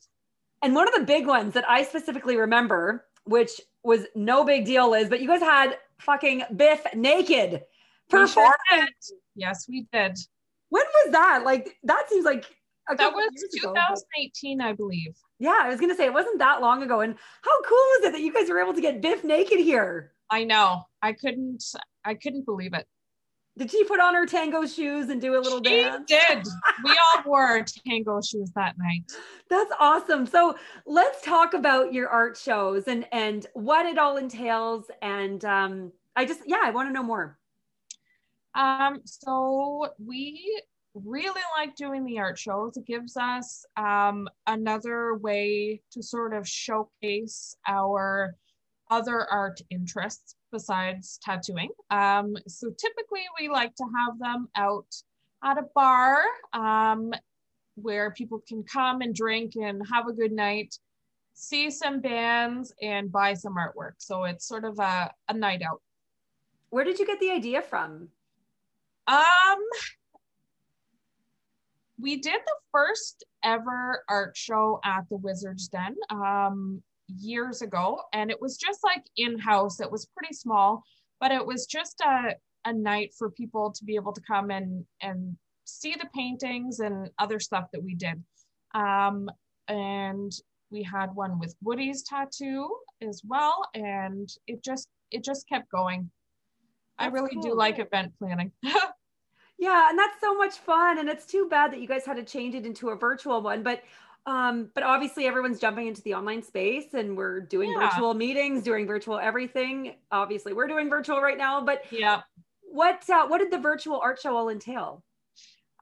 [0.61, 4.93] And one of the big ones that I specifically remember, which was no big deal,
[4.93, 7.63] is but you guys had fucking Bif Naked
[8.09, 8.53] perform
[9.35, 10.17] Yes, we did.
[10.69, 11.43] When was that?
[11.45, 12.45] Like that seems like
[12.97, 13.27] that was
[13.61, 15.15] 2018, ago, I believe.
[15.39, 17.01] Yeah, I was gonna say it wasn't that long ago.
[17.01, 20.13] And how cool is it that you guys were able to get Bif Naked here?
[20.29, 20.83] I know.
[21.01, 21.63] I couldn't.
[22.03, 22.87] I couldn't believe it.
[23.57, 26.07] Did she put on her tango shoes and do a little she dance?
[26.07, 26.47] did.
[26.83, 29.11] We all wore tango shoes that night.
[29.49, 30.27] That's awesome.
[30.27, 34.85] So let's talk about your art shows and and what it all entails.
[35.01, 37.37] And um, I just yeah, I want to know more.
[38.53, 40.61] Um, so we
[40.93, 42.77] really like doing the art shows.
[42.77, 48.35] It gives us um, another way to sort of showcase our
[48.89, 51.69] other art interests besides tattooing.
[51.91, 54.91] Um, so typically we like to have them out
[55.43, 57.13] at a bar um,
[57.75, 60.75] where people can come and drink and have a good night,
[61.35, 63.97] see some bands and buy some artwork.
[63.99, 65.81] So it's sort of a, a night out.
[66.71, 68.07] Where did you get the idea from?
[69.07, 69.61] Um,
[71.99, 75.95] we did the first ever art show at the Wizards Den.
[76.09, 79.79] Um, years ago and it was just like in-house.
[79.79, 80.83] It was pretty small
[81.19, 84.85] but it was just a, a night for people to be able to come and
[85.01, 88.23] and see the paintings and other stuff that we did.
[88.73, 89.29] Um,
[89.67, 90.31] and
[90.69, 92.69] we had one with woody's tattoo
[93.01, 96.09] as well and it just it just kept going.
[96.99, 97.43] That's i really cool.
[97.43, 98.51] do like event planning.
[99.59, 102.23] Yeah and that's so much fun and it's too bad that you guys had to
[102.23, 103.81] change it into a virtual one but
[104.27, 107.89] um, but obviously everyone's jumping into the online space and we're doing yeah.
[107.89, 109.95] virtual meetings, doing virtual everything.
[110.11, 112.21] Obviously we're doing virtual right now, but yeah.
[112.69, 115.01] What uh, what did the virtual art show all entail?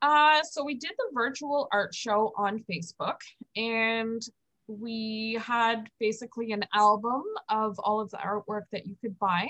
[0.03, 3.17] Uh, so we did the virtual art show on Facebook
[3.55, 4.21] and
[4.67, 9.47] we had basically an album of all of the artwork that you could buy.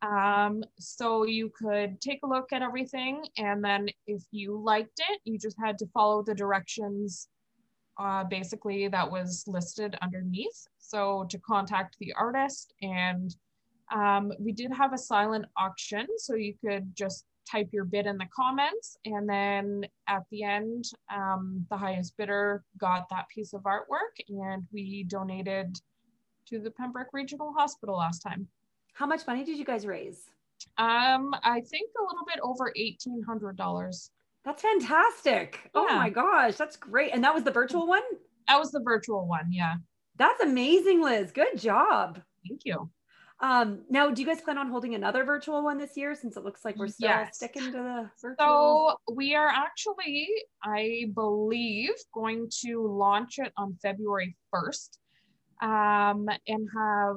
[0.00, 5.20] Um, so you could take a look at everything, and then if you liked it,
[5.24, 7.28] you just had to follow the directions
[7.98, 10.66] uh, basically that was listed underneath.
[10.78, 13.34] So to contact the artist, and
[13.92, 18.16] um, we did have a silent auction, so you could just type your bid in
[18.16, 23.62] the comments, and then at the end, um, the highest bidder got that piece of
[23.62, 25.78] artwork, and we donated
[26.46, 28.48] to the Pembroke Regional Hospital last time.
[28.94, 30.24] How much money did you guys raise?
[30.78, 34.10] Um, I think a little bit over eighteen hundred dollars.
[34.44, 35.70] That's fantastic.
[35.74, 37.12] Oh my gosh, that's great.
[37.12, 38.02] And that was the virtual one?
[38.48, 39.46] That was the virtual one.
[39.50, 39.76] Yeah.
[40.16, 41.32] That's amazing, Liz.
[41.32, 42.20] Good job.
[42.46, 42.90] Thank you.
[43.40, 46.44] Um, now, do you guys plan on holding another virtual one this year since it
[46.44, 47.36] looks like we're still Yes.
[47.36, 48.96] sticking to the virtual?
[49.08, 50.28] So we are actually,
[50.62, 54.98] I believe, going to launch it on February 1st
[55.62, 57.16] um, and have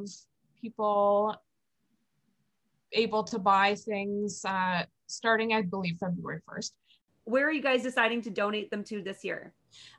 [0.59, 1.35] people
[2.93, 6.71] able to buy things uh, starting, I believe, February 1st.
[7.27, 9.53] Where are you guys deciding to donate them to this year?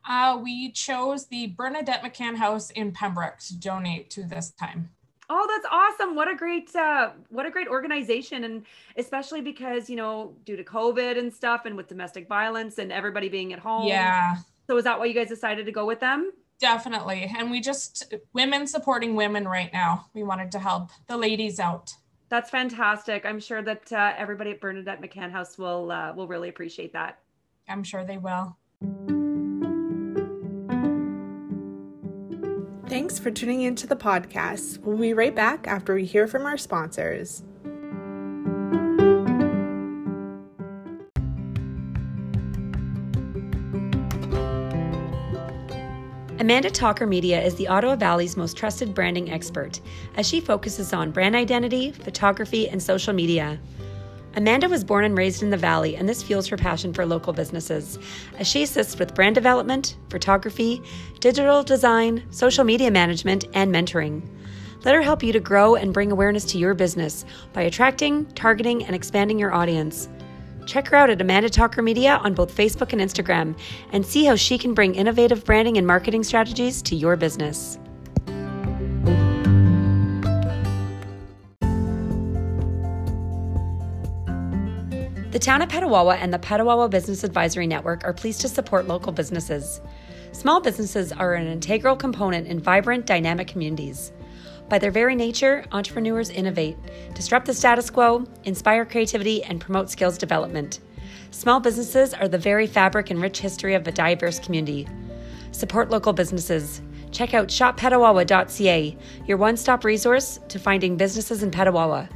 [0.08, 4.90] Uh, we chose the Bernadette McCann House in Pembroke to donate to this time.
[5.30, 6.16] Oh, that's awesome.
[6.16, 8.64] What a great uh what a great organization and
[8.96, 13.28] especially because, you know, due to COVID and stuff and with domestic violence and everybody
[13.28, 13.86] being at home.
[13.86, 14.36] Yeah,
[14.66, 16.32] So is that why you guys decided to go with them?
[16.60, 17.32] definitely.
[17.38, 20.06] And we just, women supporting women right now.
[20.12, 21.92] We wanted to help the ladies out.
[22.28, 23.24] That's fantastic.
[23.24, 27.18] I'm sure that uh, everybody at Bernadette McCann House will uh, will really appreciate that.
[27.68, 28.56] I'm sure they will.
[32.88, 34.78] Thanks for tuning into the podcast.
[34.78, 37.42] We'll be right back after we hear from our sponsors.
[46.40, 49.80] Amanda Talker Media is the Ottawa Valley's most trusted branding expert
[50.16, 53.58] as she focuses on brand identity, photography, and social media.
[54.36, 57.32] Amanda was born and raised in the Valley, and this fuels her passion for local
[57.32, 57.98] businesses
[58.38, 60.80] as she assists with brand development, photography,
[61.18, 64.22] digital design, social media management, and mentoring.
[64.84, 68.84] Let her help you to grow and bring awareness to your business by attracting, targeting,
[68.84, 70.08] and expanding your audience.
[70.68, 73.58] Check her out at Amanda Talker Media on both Facebook and Instagram
[73.90, 77.78] and see how she can bring innovative branding and marketing strategies to your business.
[85.30, 89.10] The Town of Petawawa and the Petawawa Business Advisory Network are pleased to support local
[89.10, 89.80] businesses.
[90.32, 94.12] Small businesses are an integral component in vibrant, dynamic communities.
[94.68, 96.76] By their very nature, entrepreneurs innovate,
[97.14, 100.80] disrupt the status quo, inspire creativity, and promote skills development.
[101.30, 104.86] Small businesses are the very fabric and rich history of a diverse community.
[105.52, 106.82] Support local businesses.
[107.10, 112.08] Check out shoppetawawa.ca, your one stop resource to finding businesses in Petawawa.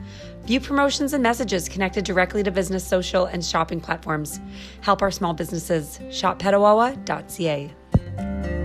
[0.45, 4.41] View promotions and messages connected directly to business, social, and shopping platforms.
[4.81, 5.99] Help our small businesses.
[6.09, 8.62] Shoppetawawa.ca.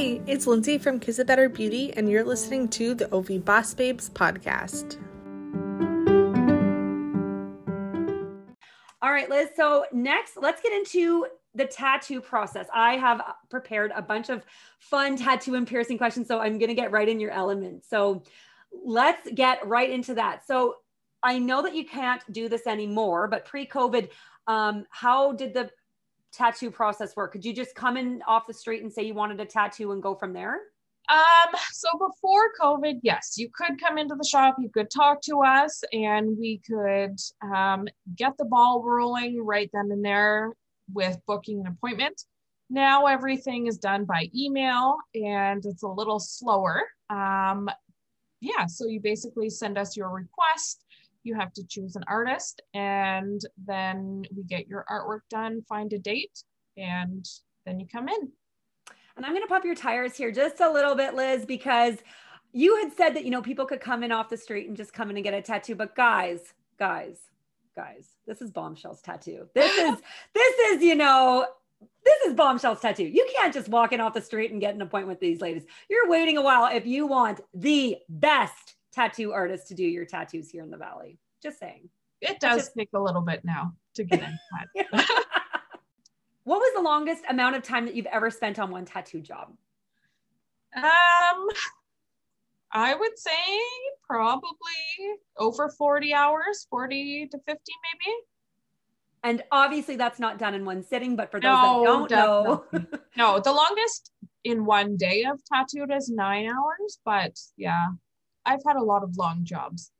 [0.00, 3.74] Hey, it's Lindsay from Kiss It Better Beauty, and you're listening to the OV Boss
[3.74, 4.96] Babes podcast.
[9.02, 9.50] All right, Liz.
[9.54, 12.66] So next, let's get into the tattoo process.
[12.72, 14.42] I have prepared a bunch of
[14.78, 17.84] fun tattoo and piercing questions, so I'm going to get right in your element.
[17.84, 18.22] So
[18.82, 20.46] let's get right into that.
[20.46, 20.76] So
[21.22, 24.08] I know that you can't do this anymore, but pre-COVID,
[24.46, 25.68] um, how did the
[26.32, 27.32] tattoo process work?
[27.32, 30.02] Could you just come in off the street and say you wanted a tattoo and
[30.02, 30.60] go from there?
[31.10, 35.42] Um, so before COVID, yes, you could come into the shop, you could talk to
[35.42, 40.52] us, and we could um, get the ball rolling right then and there
[40.92, 42.22] with booking an appointment.
[42.68, 46.82] Now everything is done by email and it's a little slower.
[47.08, 47.68] Um,
[48.40, 50.84] yeah, so you basically send us your request.
[51.22, 55.98] You have to choose an artist, and then we get your artwork done, find a
[55.98, 56.42] date,
[56.76, 57.26] and
[57.66, 58.32] then you come in.
[59.16, 61.96] And I'm going to pop your tires here just a little bit, Liz, because
[62.52, 64.92] you had said that, you know, people could come in off the street and just
[64.92, 65.74] come in and get a tattoo.
[65.74, 66.40] But guys,
[66.78, 67.18] guys,
[67.76, 69.48] guys, this is Bombshell's tattoo.
[69.54, 69.96] This is,
[70.34, 71.46] this is, you know,
[72.04, 73.04] this is Bombshell's tattoo.
[73.04, 75.64] You can't just walk in off the street and get an appointment with these ladies.
[75.88, 80.50] You're waiting a while if you want the best tattoo artist to do your tattoos
[80.50, 81.18] here in the Valley.
[81.42, 81.88] Just saying.
[82.20, 84.38] It does just- take a little bit now to get in.
[84.92, 85.06] but-
[86.44, 89.52] what was the longest amount of time that you've ever spent on one tattoo job?
[90.76, 91.48] Um,
[92.72, 93.32] I would say
[94.06, 94.48] probably
[95.36, 98.16] over 40 hours, 40 to 50 maybe.
[99.22, 102.64] And obviously that's not done in one sitting, but for those No, that don't know,
[103.16, 104.12] No, the longest
[104.44, 107.88] in one day of tattooed is nine hours, but yeah,
[108.46, 109.90] I've had a lot of long jobs.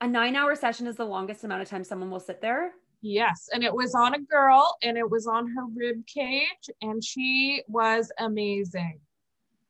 [0.00, 2.72] a nine hour session is the longest amount of time someone will sit there.
[3.00, 7.02] Yes, and it was on a girl and it was on her rib cage and
[7.02, 9.00] she was amazing.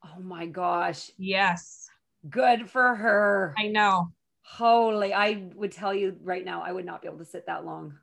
[0.05, 1.11] Oh my gosh.
[1.19, 1.89] Yes,
[2.29, 3.55] Good for her.
[3.57, 4.11] I know.
[4.43, 7.65] Holy, I would tell you right now, I would not be able to sit that
[7.65, 7.95] long.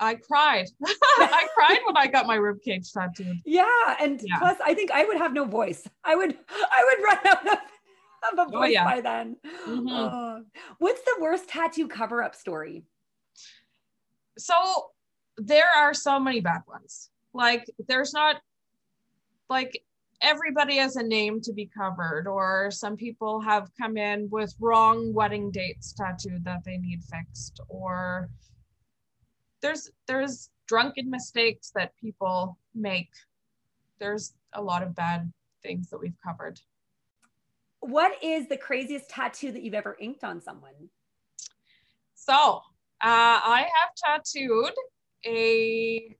[0.00, 0.66] I cried.
[1.18, 3.36] I cried when I got my rib cage tattooed.
[3.44, 3.66] Yeah.
[4.00, 4.38] And Yeah.
[4.38, 5.86] plus, I think I would have no voice.
[6.02, 7.58] I would, I would run out of,
[8.32, 8.84] of a Oh, voice yeah.
[8.84, 9.36] by then.
[9.66, 9.86] Mhm.
[9.90, 10.44] Oh.
[10.78, 12.84] What's the worst tattoo cover up story?
[14.38, 14.90] So
[15.36, 17.10] there are so many bad ones.
[17.34, 18.36] Like there's not
[19.48, 19.82] like
[20.20, 25.12] everybody has a name to be covered, or some people have come in with wrong
[25.12, 28.30] wedding dates tattooed that they need fixed, or
[29.60, 33.10] there's there's drunken mistakes that people make.
[33.98, 36.60] There's a lot of bad things that we've covered.
[37.82, 40.88] What is the craziest tattoo that you've ever inked on someone?
[42.14, 42.60] So uh,
[43.02, 44.72] I have tattooed
[45.26, 46.16] a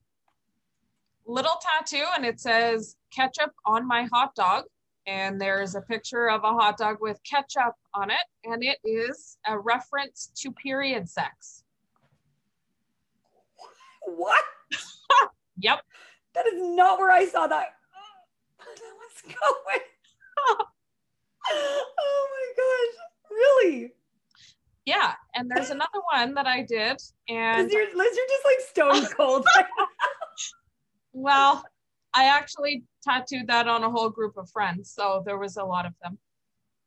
[1.24, 4.64] little tattoo and it says ketchup on my hot dog.
[5.06, 8.26] And there's a picture of a hot dog with ketchup on it.
[8.44, 11.62] And it is a reference to period sex.
[14.04, 14.42] What?
[15.58, 15.80] Yep.
[16.34, 17.74] That is not where I saw that.
[18.56, 19.80] What's going?
[21.55, 22.96] oh my gosh!
[23.30, 23.92] Really?
[24.84, 25.14] Yeah.
[25.34, 27.00] And there's another one that I did.
[27.28, 29.46] And Liz, you're, Liz, you're just like stone cold.
[31.12, 31.64] well,
[32.14, 34.90] I actually tattooed that on a whole group of friends.
[34.90, 36.18] So there was a lot of them.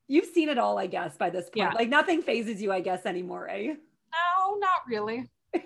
[0.08, 1.56] You've seen it all, I guess, by this point.
[1.56, 1.72] Yeah.
[1.74, 3.74] Like nothing phases you, I guess, anymore, eh?
[3.74, 5.30] No, not really.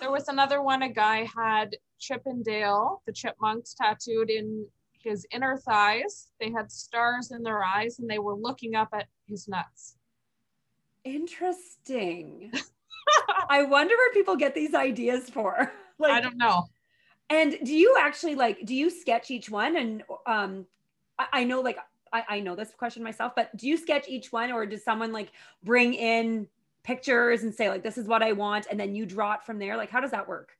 [0.00, 4.66] There was another one, a guy had Chip 'n Dale, the chipmunks tattooed in
[5.04, 6.30] his inner thighs.
[6.40, 9.96] They had stars in their eyes and they were looking up at his nuts.
[11.04, 12.52] Interesting.
[13.48, 15.72] I wonder where people get these ideas for.
[15.96, 16.64] Like, I don't know.
[17.30, 19.76] And do you actually like do you sketch each one?
[19.76, 20.66] And um
[21.16, 21.78] I, I know like
[22.12, 25.12] I, I know this question myself, but do you sketch each one or does someone
[25.12, 25.30] like
[25.62, 26.48] bring in
[26.82, 29.60] pictures and say like this is what I want and then you draw it from
[29.60, 29.76] there?
[29.76, 30.58] Like how does that work?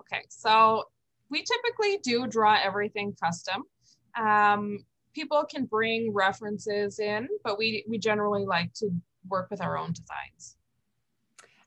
[0.00, 0.82] Okay, so
[1.30, 3.62] we typically do draw everything custom.
[4.18, 4.84] Um,
[5.14, 8.90] people can bring references in, but we, we generally like to
[9.28, 10.56] work with our own designs.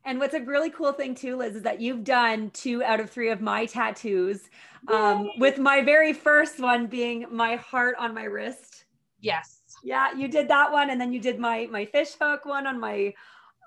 [0.04, 3.10] And what's a really cool thing too, Liz, is that you've done two out of
[3.10, 4.50] three of my tattoos.
[4.88, 8.86] Um, with my very first one being my heart on my wrist.
[9.20, 9.62] Yes.
[9.84, 12.80] Yeah, you did that one, and then you did my my fish hook one on
[12.80, 13.14] my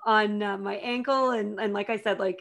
[0.05, 2.39] on uh, my ankle, and and like I said, like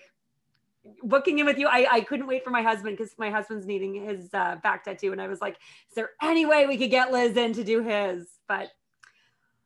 [1.02, 3.94] booking in with you, I I couldn't wait for my husband because my husband's needing
[3.94, 5.56] his uh, back tattoo, and I was like,
[5.88, 8.26] is there any way we could get Liz in to do his?
[8.46, 8.68] But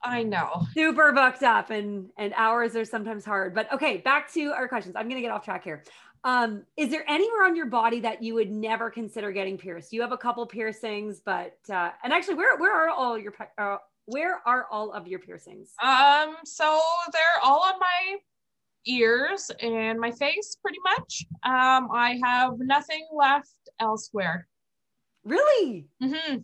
[0.02, 0.66] I know.
[0.74, 3.54] super booked up, and and hours are sometimes hard.
[3.54, 4.96] But okay, back to our questions.
[4.96, 5.84] I'm gonna get off track here.
[6.24, 9.92] Um, is there anywhere on your body that you would never consider getting pierced?
[9.92, 13.78] You have a couple piercings, but uh, and actually, where where are all your uh,
[14.06, 15.70] where are all of your piercings?
[15.82, 16.80] Um, so
[17.12, 18.16] they're all on my
[18.86, 21.24] ears and my face pretty much.
[21.42, 24.48] Um, I have nothing left elsewhere.
[25.24, 25.86] Really?
[26.00, 26.38] hmm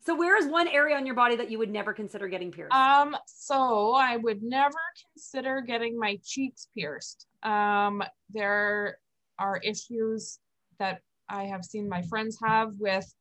[0.00, 2.74] So where is one area on your body that you would never consider getting pierced?
[2.74, 4.78] Um, so I would never
[5.12, 7.26] consider getting my cheeks pierced.
[7.42, 8.98] Um, there
[9.38, 10.38] are issues
[10.78, 13.12] that I have seen my friends have with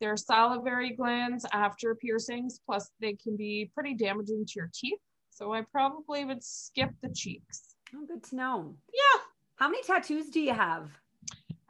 [0.00, 5.00] their salivary glands after piercings, plus they can be pretty damaging to your teeth.
[5.30, 7.76] So I probably would skip the cheeks.
[7.94, 8.74] Oh, good to know.
[8.92, 9.20] Yeah,
[9.56, 10.90] How many tattoos do you have?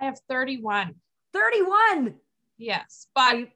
[0.01, 0.95] I have 31.
[1.33, 2.15] 31.
[2.59, 3.49] Yes, but you-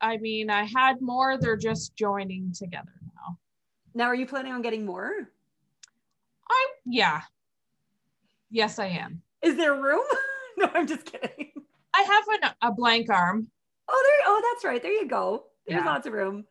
[0.00, 3.38] I mean, I had more, they're just joining together now.
[3.94, 5.30] now, are you planning on getting more?
[6.50, 7.22] I, yeah.
[8.50, 9.22] Yes, I am.
[9.42, 10.04] Is there room?
[10.58, 11.52] no, I'm just kidding.
[11.94, 13.48] I have an, a blank arm.
[13.88, 14.26] Oh, there.
[14.28, 14.82] Oh, that's right.
[14.82, 15.44] There you go.
[15.66, 15.86] There's Yeah.
[15.86, 16.44] lots of room.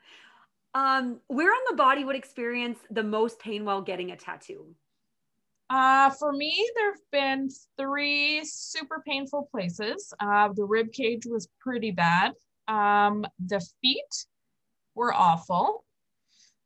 [0.74, 4.66] Um, where on the body would experience the most pain while getting a tattoo?
[5.70, 10.14] Uh, for me, there have been three super painful places.
[10.20, 12.34] Uh, the rib cage was pretty bad.
[12.68, 14.26] Um, the feet
[14.94, 15.84] were awful.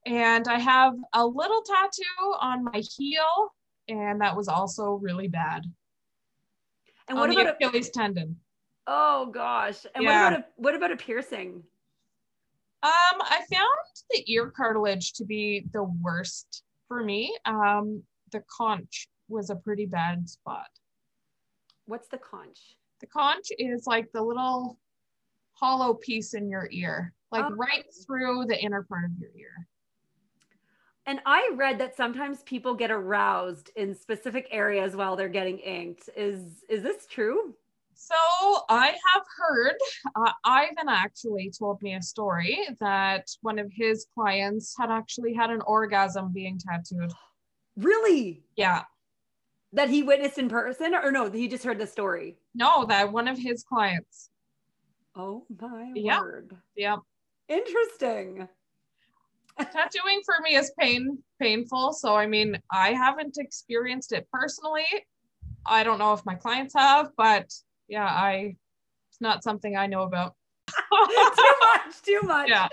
[0.06, 3.54] And I have a little tattoo on my heel,
[3.88, 5.64] and that was also really bad.
[7.08, 8.38] And what the about a, Achilles tendon.
[8.88, 9.86] oh gosh?
[9.96, 10.24] And Yeah.
[10.24, 11.64] what about a what about a piercing?
[12.82, 12.92] Um,
[13.22, 13.68] I found
[14.10, 17.38] the ear cartilage to be the worst for me.
[17.46, 20.70] Um, the conch was a pretty bad spot.
[21.86, 22.78] What's the conch?
[23.00, 24.78] The conch is like the little
[25.54, 27.56] hollow piece in your ear, like Oh.
[27.56, 29.68] right through the inner part of your ear.
[31.06, 36.10] And I read that sometimes people get aroused in specific areas while they're getting inked.
[36.16, 37.56] Is is this true?
[37.96, 38.16] So
[38.70, 39.76] I have heard,
[40.16, 45.50] uh, Ivan actually told me a story that one of his clients had actually had
[45.50, 47.12] an orgasm being tattooed.
[47.80, 48.44] Really?
[48.56, 48.84] Yeah,
[49.74, 52.38] That he witnessed in person or no, he just heard the story.
[52.54, 54.30] no, that one of his clients.
[55.16, 56.20] Oh my Yeah.
[56.20, 56.56] word.
[56.76, 56.98] Yeah,
[57.48, 58.48] Interesting.
[59.60, 61.94] tattooing for me is pain painful.
[61.94, 64.86] So I mean, I haven't experienced it personally.
[65.66, 67.52] I don't know if my clients have, but
[67.88, 68.56] yeah, I
[69.10, 70.36] it's not something I know about.
[70.68, 72.50] too much, too much.
[72.50, 72.68] Yeah.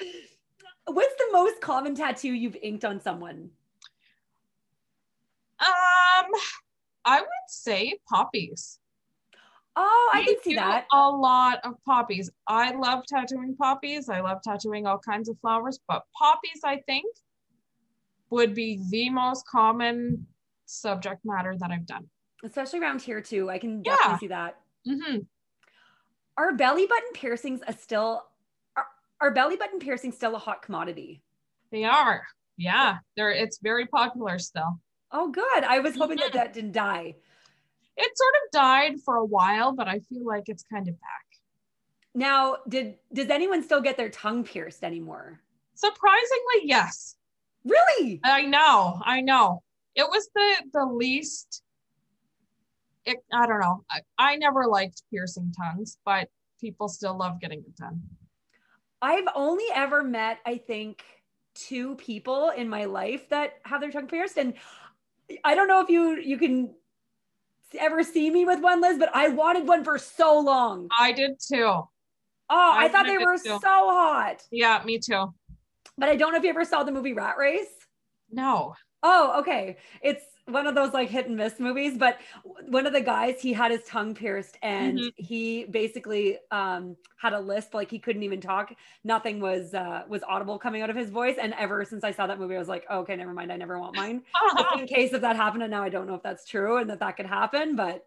[0.86, 3.50] What's the most common tattoo you've inked on someone?
[5.60, 6.30] Um,
[7.04, 8.78] I would say poppies.
[9.78, 10.86] Oh, I can see that.
[10.92, 12.30] A lot of poppies.
[12.46, 14.08] I love tattooing poppies.
[14.08, 17.04] I love tattooing all kinds of flowers, but poppies, I think,
[18.30, 20.26] would be the most common
[20.64, 22.08] subject matter that I've done.
[22.44, 23.50] Especially around here too.
[23.50, 24.18] I can definitely Yeah.
[24.18, 24.60] see that.
[24.86, 25.18] hmm
[26.38, 28.24] Are belly button piercings a still
[28.76, 28.86] are,
[29.20, 31.22] are belly button piercings still a hot commodity?
[31.70, 32.26] They are.
[32.56, 33.30] Yeah, they're.
[33.32, 34.80] It's very popular still.
[35.12, 35.64] Oh, good.
[35.64, 36.34] I was hoping that Mhm.
[36.34, 37.16] that didn't die.
[37.96, 41.26] It sort of died for a while, but I feel like it's kind of back.
[42.14, 45.40] Now, did does anyone still get their tongue pierced anymore?
[45.74, 47.16] Surprisingly, yes.
[47.64, 48.20] Really?
[48.24, 49.62] I know, I know.
[49.94, 51.62] It was the the least.
[53.04, 53.84] It, I don't know.
[53.90, 56.28] I, I never liked piercing tongues, but
[56.60, 58.02] people still love getting it done.
[59.00, 61.04] I've only ever met, I think,
[61.54, 64.54] two people in my life that have their tongue pierced, and
[65.44, 66.74] I don't know if you you can
[67.78, 70.88] ever see me with one, Liz, but I wanted one for so long.
[70.98, 71.64] I did too.
[71.64, 71.88] Oh,
[72.48, 73.58] I, I thought they were too.
[73.60, 74.42] so hot.
[74.52, 75.34] Yeah, me too.
[75.98, 77.66] But I don't know if you ever saw the movie Rat Race.
[78.30, 78.74] No.
[79.02, 79.78] Oh, okay.
[80.02, 82.18] It's one of those like hit and miss movies, but
[82.68, 85.12] one of the guys, he had his tongue pierced and Mhm.
[85.16, 88.72] he basically um had a lisp, like he couldn't even talk.
[89.04, 91.36] Nothing was uh was audible coming out of his voice.
[91.40, 93.52] And ever since I saw that movie, I was like, okay, never mind.
[93.52, 94.22] I never want mine.
[94.56, 96.88] Just in case if that happened, and now I don't know if that's true and
[96.90, 98.06] that that could happen, but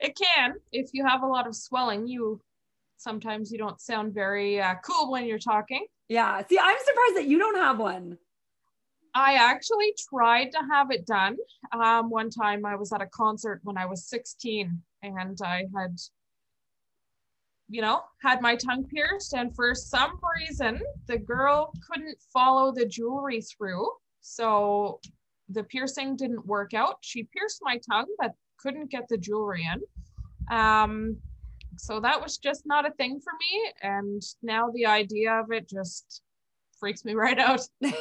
[0.00, 0.54] it can.
[0.72, 2.40] If you have a lot of swelling, you
[2.98, 5.84] sometimes you don't sound very uh, cool when you're talking.
[6.08, 6.42] yeah.
[6.46, 8.18] See, I'm surprised that you don't have one.
[9.14, 11.36] I actually tried to have it done.
[11.72, 15.96] Um, one time I was at a concert when I was 16 and I had,
[17.68, 19.34] you know, had my tongue pierced.
[19.34, 23.88] And for some reason, the girl couldn't follow the jewelry through.
[24.20, 25.00] So
[25.48, 26.96] the piercing didn't work out.
[27.02, 30.56] She pierced my tongue, but couldn't get the jewelry in.
[30.56, 31.18] Um,
[31.76, 33.72] so that was just not a thing for me.
[33.82, 36.22] And now the idea of it just
[36.78, 37.60] freaks me right out.
[37.84, 37.92] uh,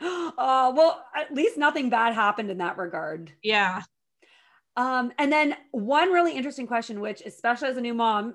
[0.00, 3.32] well, at least nothing bad happened in that regard.
[3.42, 3.82] Yeah.
[4.76, 8.34] Um, and then one really interesting question, which especially as a new mom,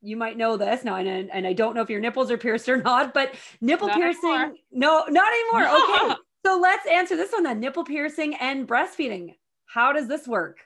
[0.00, 2.68] you might know this now, and, and I don't know if your nipples are pierced
[2.68, 4.54] or not, but nipple Not piercing, anymore.
[4.70, 5.68] no, not anymore.
[5.68, 6.14] Okay.
[6.46, 9.34] so let's answer this one then nipple piercing and breastfeeding.
[9.66, 10.58] How does this work?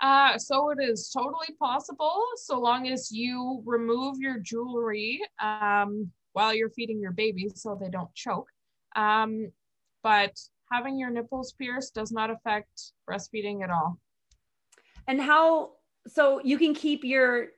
[0.00, 6.54] Uh, so it is totally possible so long as you remove your jewelry um, while
[6.54, 8.48] you're feeding your baby so they don't choke.
[8.96, 9.52] Um,
[10.02, 10.38] but
[10.70, 13.98] having your nipples pierced does not affect breastfeeding at all.
[15.06, 15.72] And how,
[16.06, 17.48] so you can keep your,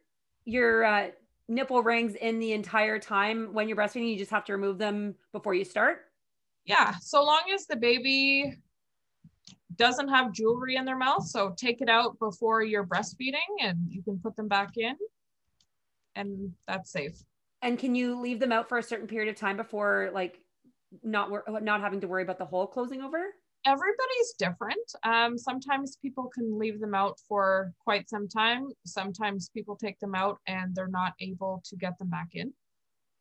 [0.44, 1.08] your, uh,
[1.46, 5.14] nipple rings in the entire time when you're breastfeeding, you just have to remove them
[5.32, 5.98] before you start.
[6.64, 8.54] Yeah, so long as the baby
[9.76, 14.02] doesn't have jewelry in their mouth, so take it out before you're breastfeeding and you
[14.02, 14.96] can put them back in
[16.16, 17.22] and that's safe.
[17.64, 20.38] And can you leave them out for a certain period of time before like
[21.02, 23.24] not wor- not having to worry about the hole closing over?
[23.66, 24.92] everybody's different.
[25.02, 28.68] Um, sometimes people can leave them out for quite some time.
[28.84, 32.52] Sometimes people take them out and they're not able to get them back in.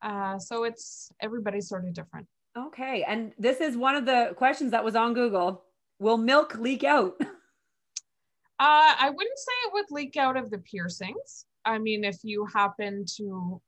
[0.01, 2.27] Uh, so it's everybody's sort of different.
[2.57, 3.03] Okay.
[3.07, 5.63] And this is one of the questions that was on Google.
[5.99, 7.19] Will milk leak out?
[8.59, 11.47] Uh, I wouldn't say it would leak out of the piercings.
[11.65, 13.59] I mean, if you happen to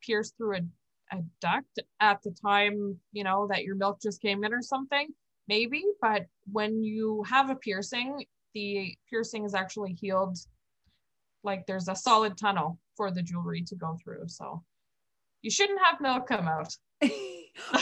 [0.00, 4.44] pierce through a, a duct at the time, you know, that your milk just came
[4.44, 5.08] in or something,
[5.48, 5.84] maybe.
[6.00, 8.24] But when you have a piercing,
[8.54, 10.38] the piercing is actually healed.
[11.42, 14.28] Like there's a solid tunnel for the jewelry to go through.
[14.28, 14.62] So
[15.42, 16.76] you shouldn't have milk come out.
[17.00, 17.10] but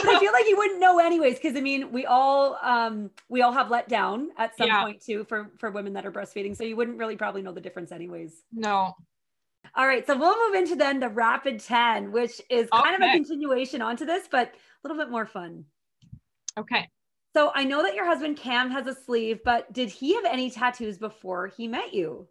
[0.07, 3.51] I feel like you wouldn't know anyways, because I mean, we all um we all
[3.51, 4.81] have let down at some Yeah.
[4.81, 6.55] point too for for women that are breastfeeding.
[6.55, 8.43] So you wouldn't really probably know the difference anyways.
[8.53, 8.93] No.
[9.79, 13.05] All right, so we'll move into then the rapid 10, which is kind of a
[13.05, 13.13] Okay.
[13.13, 14.51] continuation onto this, but a
[14.83, 15.63] little bit more fun.
[16.57, 16.89] Okay.
[17.33, 20.51] So I know that your husband Cam has a sleeve, but did he have any
[20.51, 22.27] tattoos before he met you?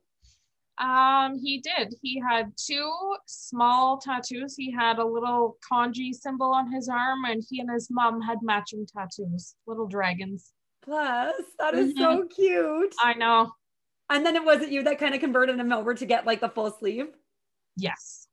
[0.77, 1.95] Um, he did.
[2.03, 4.55] He had two small tattoos.
[4.55, 8.43] He had a little kanji symbol on his arm, and he and his mom had
[8.43, 10.53] matching tattoos, little dragons.
[10.83, 12.95] Plus, that is so cute.
[13.01, 13.53] I know.
[14.11, 16.51] And then it wasn't you that kind of converted him over to get like the
[16.51, 17.09] full sleeve.
[17.79, 18.27] Yes,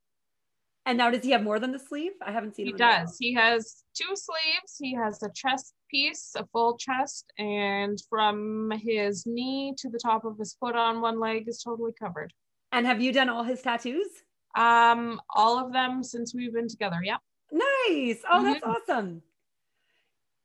[0.87, 2.11] And now does he have more than the sleeve?
[2.21, 3.05] I haven't seen he him in a while.
[3.05, 3.17] does.
[3.19, 4.77] He has two sleeves.
[4.79, 10.25] He has a chest piece, a full chest, and from his knee to the top
[10.25, 12.33] of his foot on one leg is totally covered.
[12.71, 14.07] And have you done all his tattoos?
[14.55, 16.99] Um, all of them since we've been together.
[17.03, 17.17] Yeah.
[17.51, 18.21] Nice.
[18.29, 18.75] Oh, that's Mhm.
[18.75, 19.23] awesome.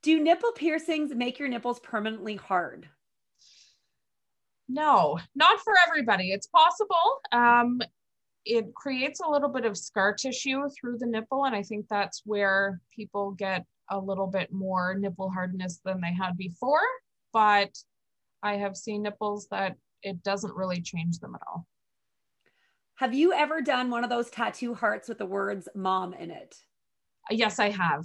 [0.02, 2.88] Do nipple piercings make your nipples permanently hard?
[4.68, 6.32] No, not for everybody.
[6.32, 7.20] It's possible.
[7.32, 7.80] Um,
[8.44, 12.22] it creates a little bit of scar tissue through the nipple, and I think that's
[12.24, 16.80] where people get a little bit more nipple hardness than they had before.
[17.32, 17.76] But
[18.42, 21.66] I have seen nipples that it doesn't really change them at all.
[22.96, 26.54] Have you ever done one of those tattoo hearts with the words mom in it?
[27.30, 28.04] Yes, I have.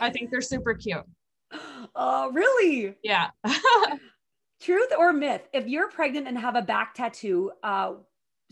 [0.00, 1.04] I think they're super cute.
[1.94, 2.94] Oh, really?
[3.02, 3.30] Yeah.
[4.62, 5.42] Truth or myth?
[5.52, 7.94] If you're pregnant and have a back tattoo, uh,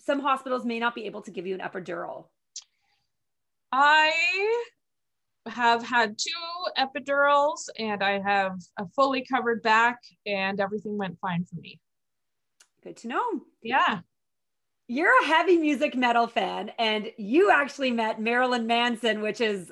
[0.04, 2.26] some hospitals may not be able to give you an epidural.
[3.72, 4.12] I
[5.46, 11.44] have had two epidurals and I have a fully covered back, and everything went fine
[11.44, 11.80] for me.
[12.82, 13.42] Good to know.
[13.62, 14.00] Yeah.
[14.88, 19.70] You're a heavy music metal fan, and you actually met Marilyn Manson, which is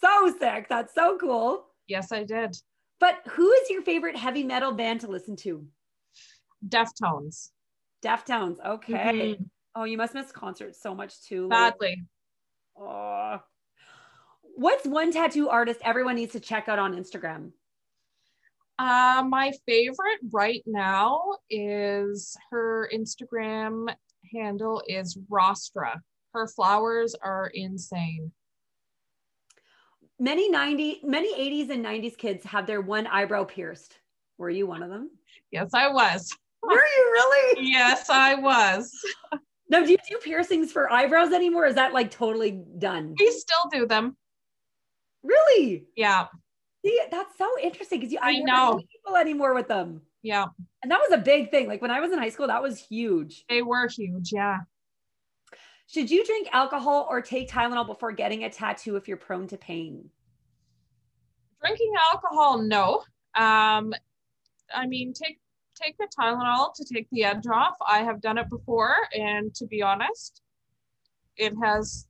[0.00, 0.68] so sick.
[0.68, 1.66] That's so cool.
[1.88, 2.56] Yes, I did.
[3.00, 5.66] But who is your favorite heavy metal band to listen to?
[6.68, 7.50] Deftones.
[8.02, 8.64] Deftones.
[8.64, 9.36] Okay.
[9.36, 9.50] Mhm.
[9.74, 11.48] Oh, you must miss concerts so much too.
[11.48, 12.04] Badly.
[12.76, 13.40] Oh.
[14.56, 17.52] What's one tattoo artist everyone needs to check out on Instagram?
[18.78, 21.20] Uh, my favorite right now
[21.50, 23.94] is her Instagram
[24.32, 26.00] handle is Rostra.
[26.32, 28.32] Her flowers are insane.
[30.20, 33.98] Many 90, many 80s and 90s kids have their one eyebrow pierced.
[34.36, 35.10] Were you one of them?
[35.50, 36.36] Yes, I was.
[36.62, 37.70] Were you really?
[37.70, 38.92] Yes, I was.
[39.70, 41.66] No, do you do piercings for eyebrows anymore?
[41.66, 43.14] Is that like totally done?
[43.18, 44.16] We still do them.
[45.22, 45.84] Really?
[45.94, 46.28] Yeah,
[46.82, 48.80] See, that's so interesting because I I know.
[48.90, 50.00] people anymore with them.
[50.22, 50.46] yeah.
[50.82, 51.68] And that was a big thing.
[51.68, 53.44] Like when I was in high school, that was huge.
[53.50, 54.32] They were huge.
[54.32, 54.56] Yeah.
[55.86, 59.58] Should you drink alcohol or take Tylenol before getting a tattoo if you're prone to
[59.58, 60.08] pain?
[61.60, 63.02] Drinking alcohol, no.
[63.34, 63.92] Um,
[64.74, 65.38] I mean, take
[65.80, 67.74] take the Tylenol to take the edge off.
[67.86, 70.42] I have done it before, and to be honest,
[71.36, 72.06] it has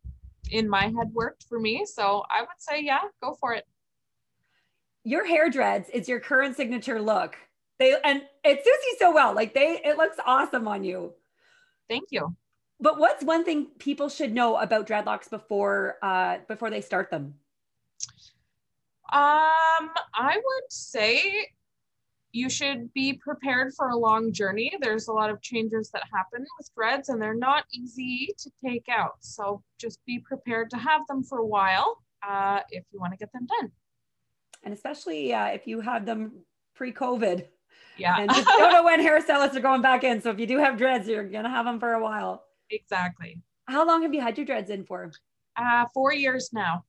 [0.50, 1.84] in my head worked for me.
[1.86, 3.64] So I would say, yeah, go for it.
[5.04, 7.36] Your hair dreads is your current signature look.
[7.78, 9.34] They and it suits you so well.
[9.34, 11.12] Like they, it looks awesome on you.
[11.88, 12.34] Thank you.
[12.80, 17.34] But what's one thing people should know about dreadlocks before uh before they start them?
[19.10, 21.48] Um, I would say
[22.32, 24.72] you should be prepared for a long journey.
[24.80, 28.86] There's a lot of changes that happen with dreads, and they're not easy to take
[28.90, 29.16] out.
[29.20, 33.18] So just be prepared to have them for a while uh, if you want to
[33.18, 33.72] get them done.
[34.62, 36.32] And especially uh, if you had them
[36.74, 37.46] pre-COVID.
[37.96, 40.20] Yeah, And just don't know when hairstylists are going back in.
[40.20, 42.44] So if you do have dreads, you're gonna have them for a while.
[42.70, 43.40] exactly.
[43.66, 45.10] How long have you had your dreads in for?
[45.56, 46.84] Uh, four years now.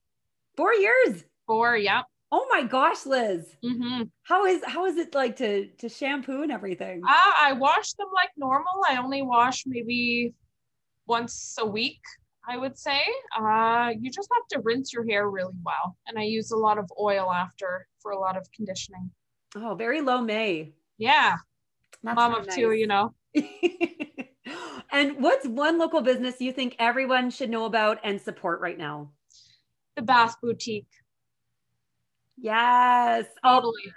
[0.56, 1.24] Four years.
[1.46, 2.02] Four, yeah.
[2.32, 3.56] Oh my gosh, Liz.
[3.62, 7.02] hmm How is how is it like to to shampoo and everything?
[7.06, 8.84] Uh, I wash them like normal.
[8.88, 10.32] I only wash maybe
[11.06, 12.00] once a week,
[12.48, 13.02] I would say.
[13.36, 15.96] Uh, you just have to rinse your hair really well.
[16.06, 19.10] And I use a lot of oil after for a lot of conditioning.
[19.56, 20.72] Oh, very low May.
[20.98, 21.36] Yeah,
[22.04, 23.14] That's mom of two, you know.
[24.92, 29.10] and what's one local business you think everyone should know about and support right now?
[29.96, 30.86] The Bath Boutique.
[32.40, 33.26] Yes.
[33.44, 33.92] Oh, Totally.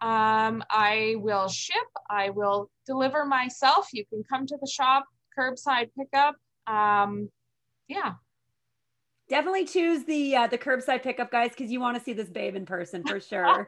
[0.00, 1.76] Um, I will ship,
[2.08, 3.88] I will deliver myself.
[3.92, 5.04] You can come to the shop,
[5.38, 6.36] curbside pickup.
[6.66, 7.30] Um,
[7.88, 8.14] yeah.
[9.28, 12.56] Definitely choose the uh, the curbside pickup, guys, because you want to see this babe
[12.56, 13.64] in person for sure.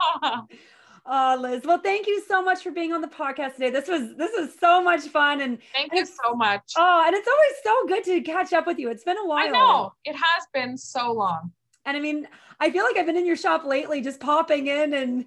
[1.05, 1.63] Oh, Liz.
[1.65, 3.71] Well, thank you so much for being on the podcast today.
[3.71, 6.61] This was this was so much fun, and thank you so much.
[6.77, 8.89] Oh, and it's always so good to catch up with you.
[8.89, 9.47] It's been a while.
[9.47, 11.51] I know it has been so long.
[11.85, 12.27] And I mean,
[12.59, 15.25] I feel like I've been in your shop lately, just popping in and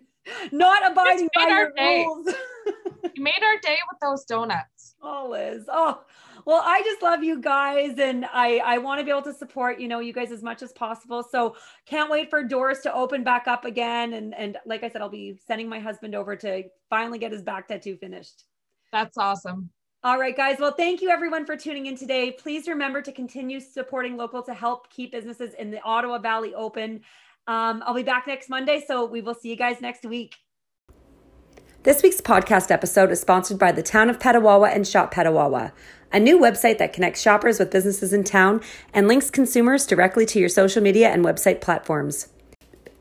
[0.53, 2.05] not abiding by your day.
[2.05, 2.27] rules.
[3.15, 4.95] you made our day with those donuts.
[5.03, 5.65] Oh, Liz.
[5.69, 6.01] Oh,
[6.47, 9.81] well, I just love you guys, and I I want to be able to support
[9.81, 11.23] you know you guys as much as possible.
[11.23, 11.57] So
[11.87, 14.13] can't wait for doors to open back up again.
[14.15, 17.43] And and like I said, I'll be sending my husband over to finally get his
[17.43, 18.45] back tattoo finished.
[18.93, 19.71] That's awesome.
[20.05, 20.59] All right, guys.
[20.61, 22.31] Well, thank you everyone for tuning in today.
[22.31, 27.01] Please remember to continue supporting local to help keep businesses in the Ottawa Valley open.
[27.47, 30.37] Um, I'll be back next Monday, so we will see you guys next week.
[31.83, 35.73] This week's podcast episode is sponsored by the town of Petawawa and Shop Petawawa,
[36.11, 38.63] a new website that connects shoppers with businesses in town
[38.95, 42.29] and links consumers directly to your social media and website platforms.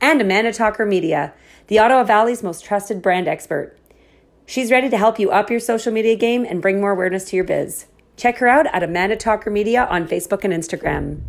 [0.02, 1.34] And Amanda Talker Media,
[1.68, 3.78] the Ottawa Valley's most trusted brand expert.
[4.46, 7.38] She's ready to help you up your social media game and bring more awareness to
[7.38, 7.86] your biz.
[8.18, 11.22] Check her out at Amanda Talker Media on Facebook and Instagram.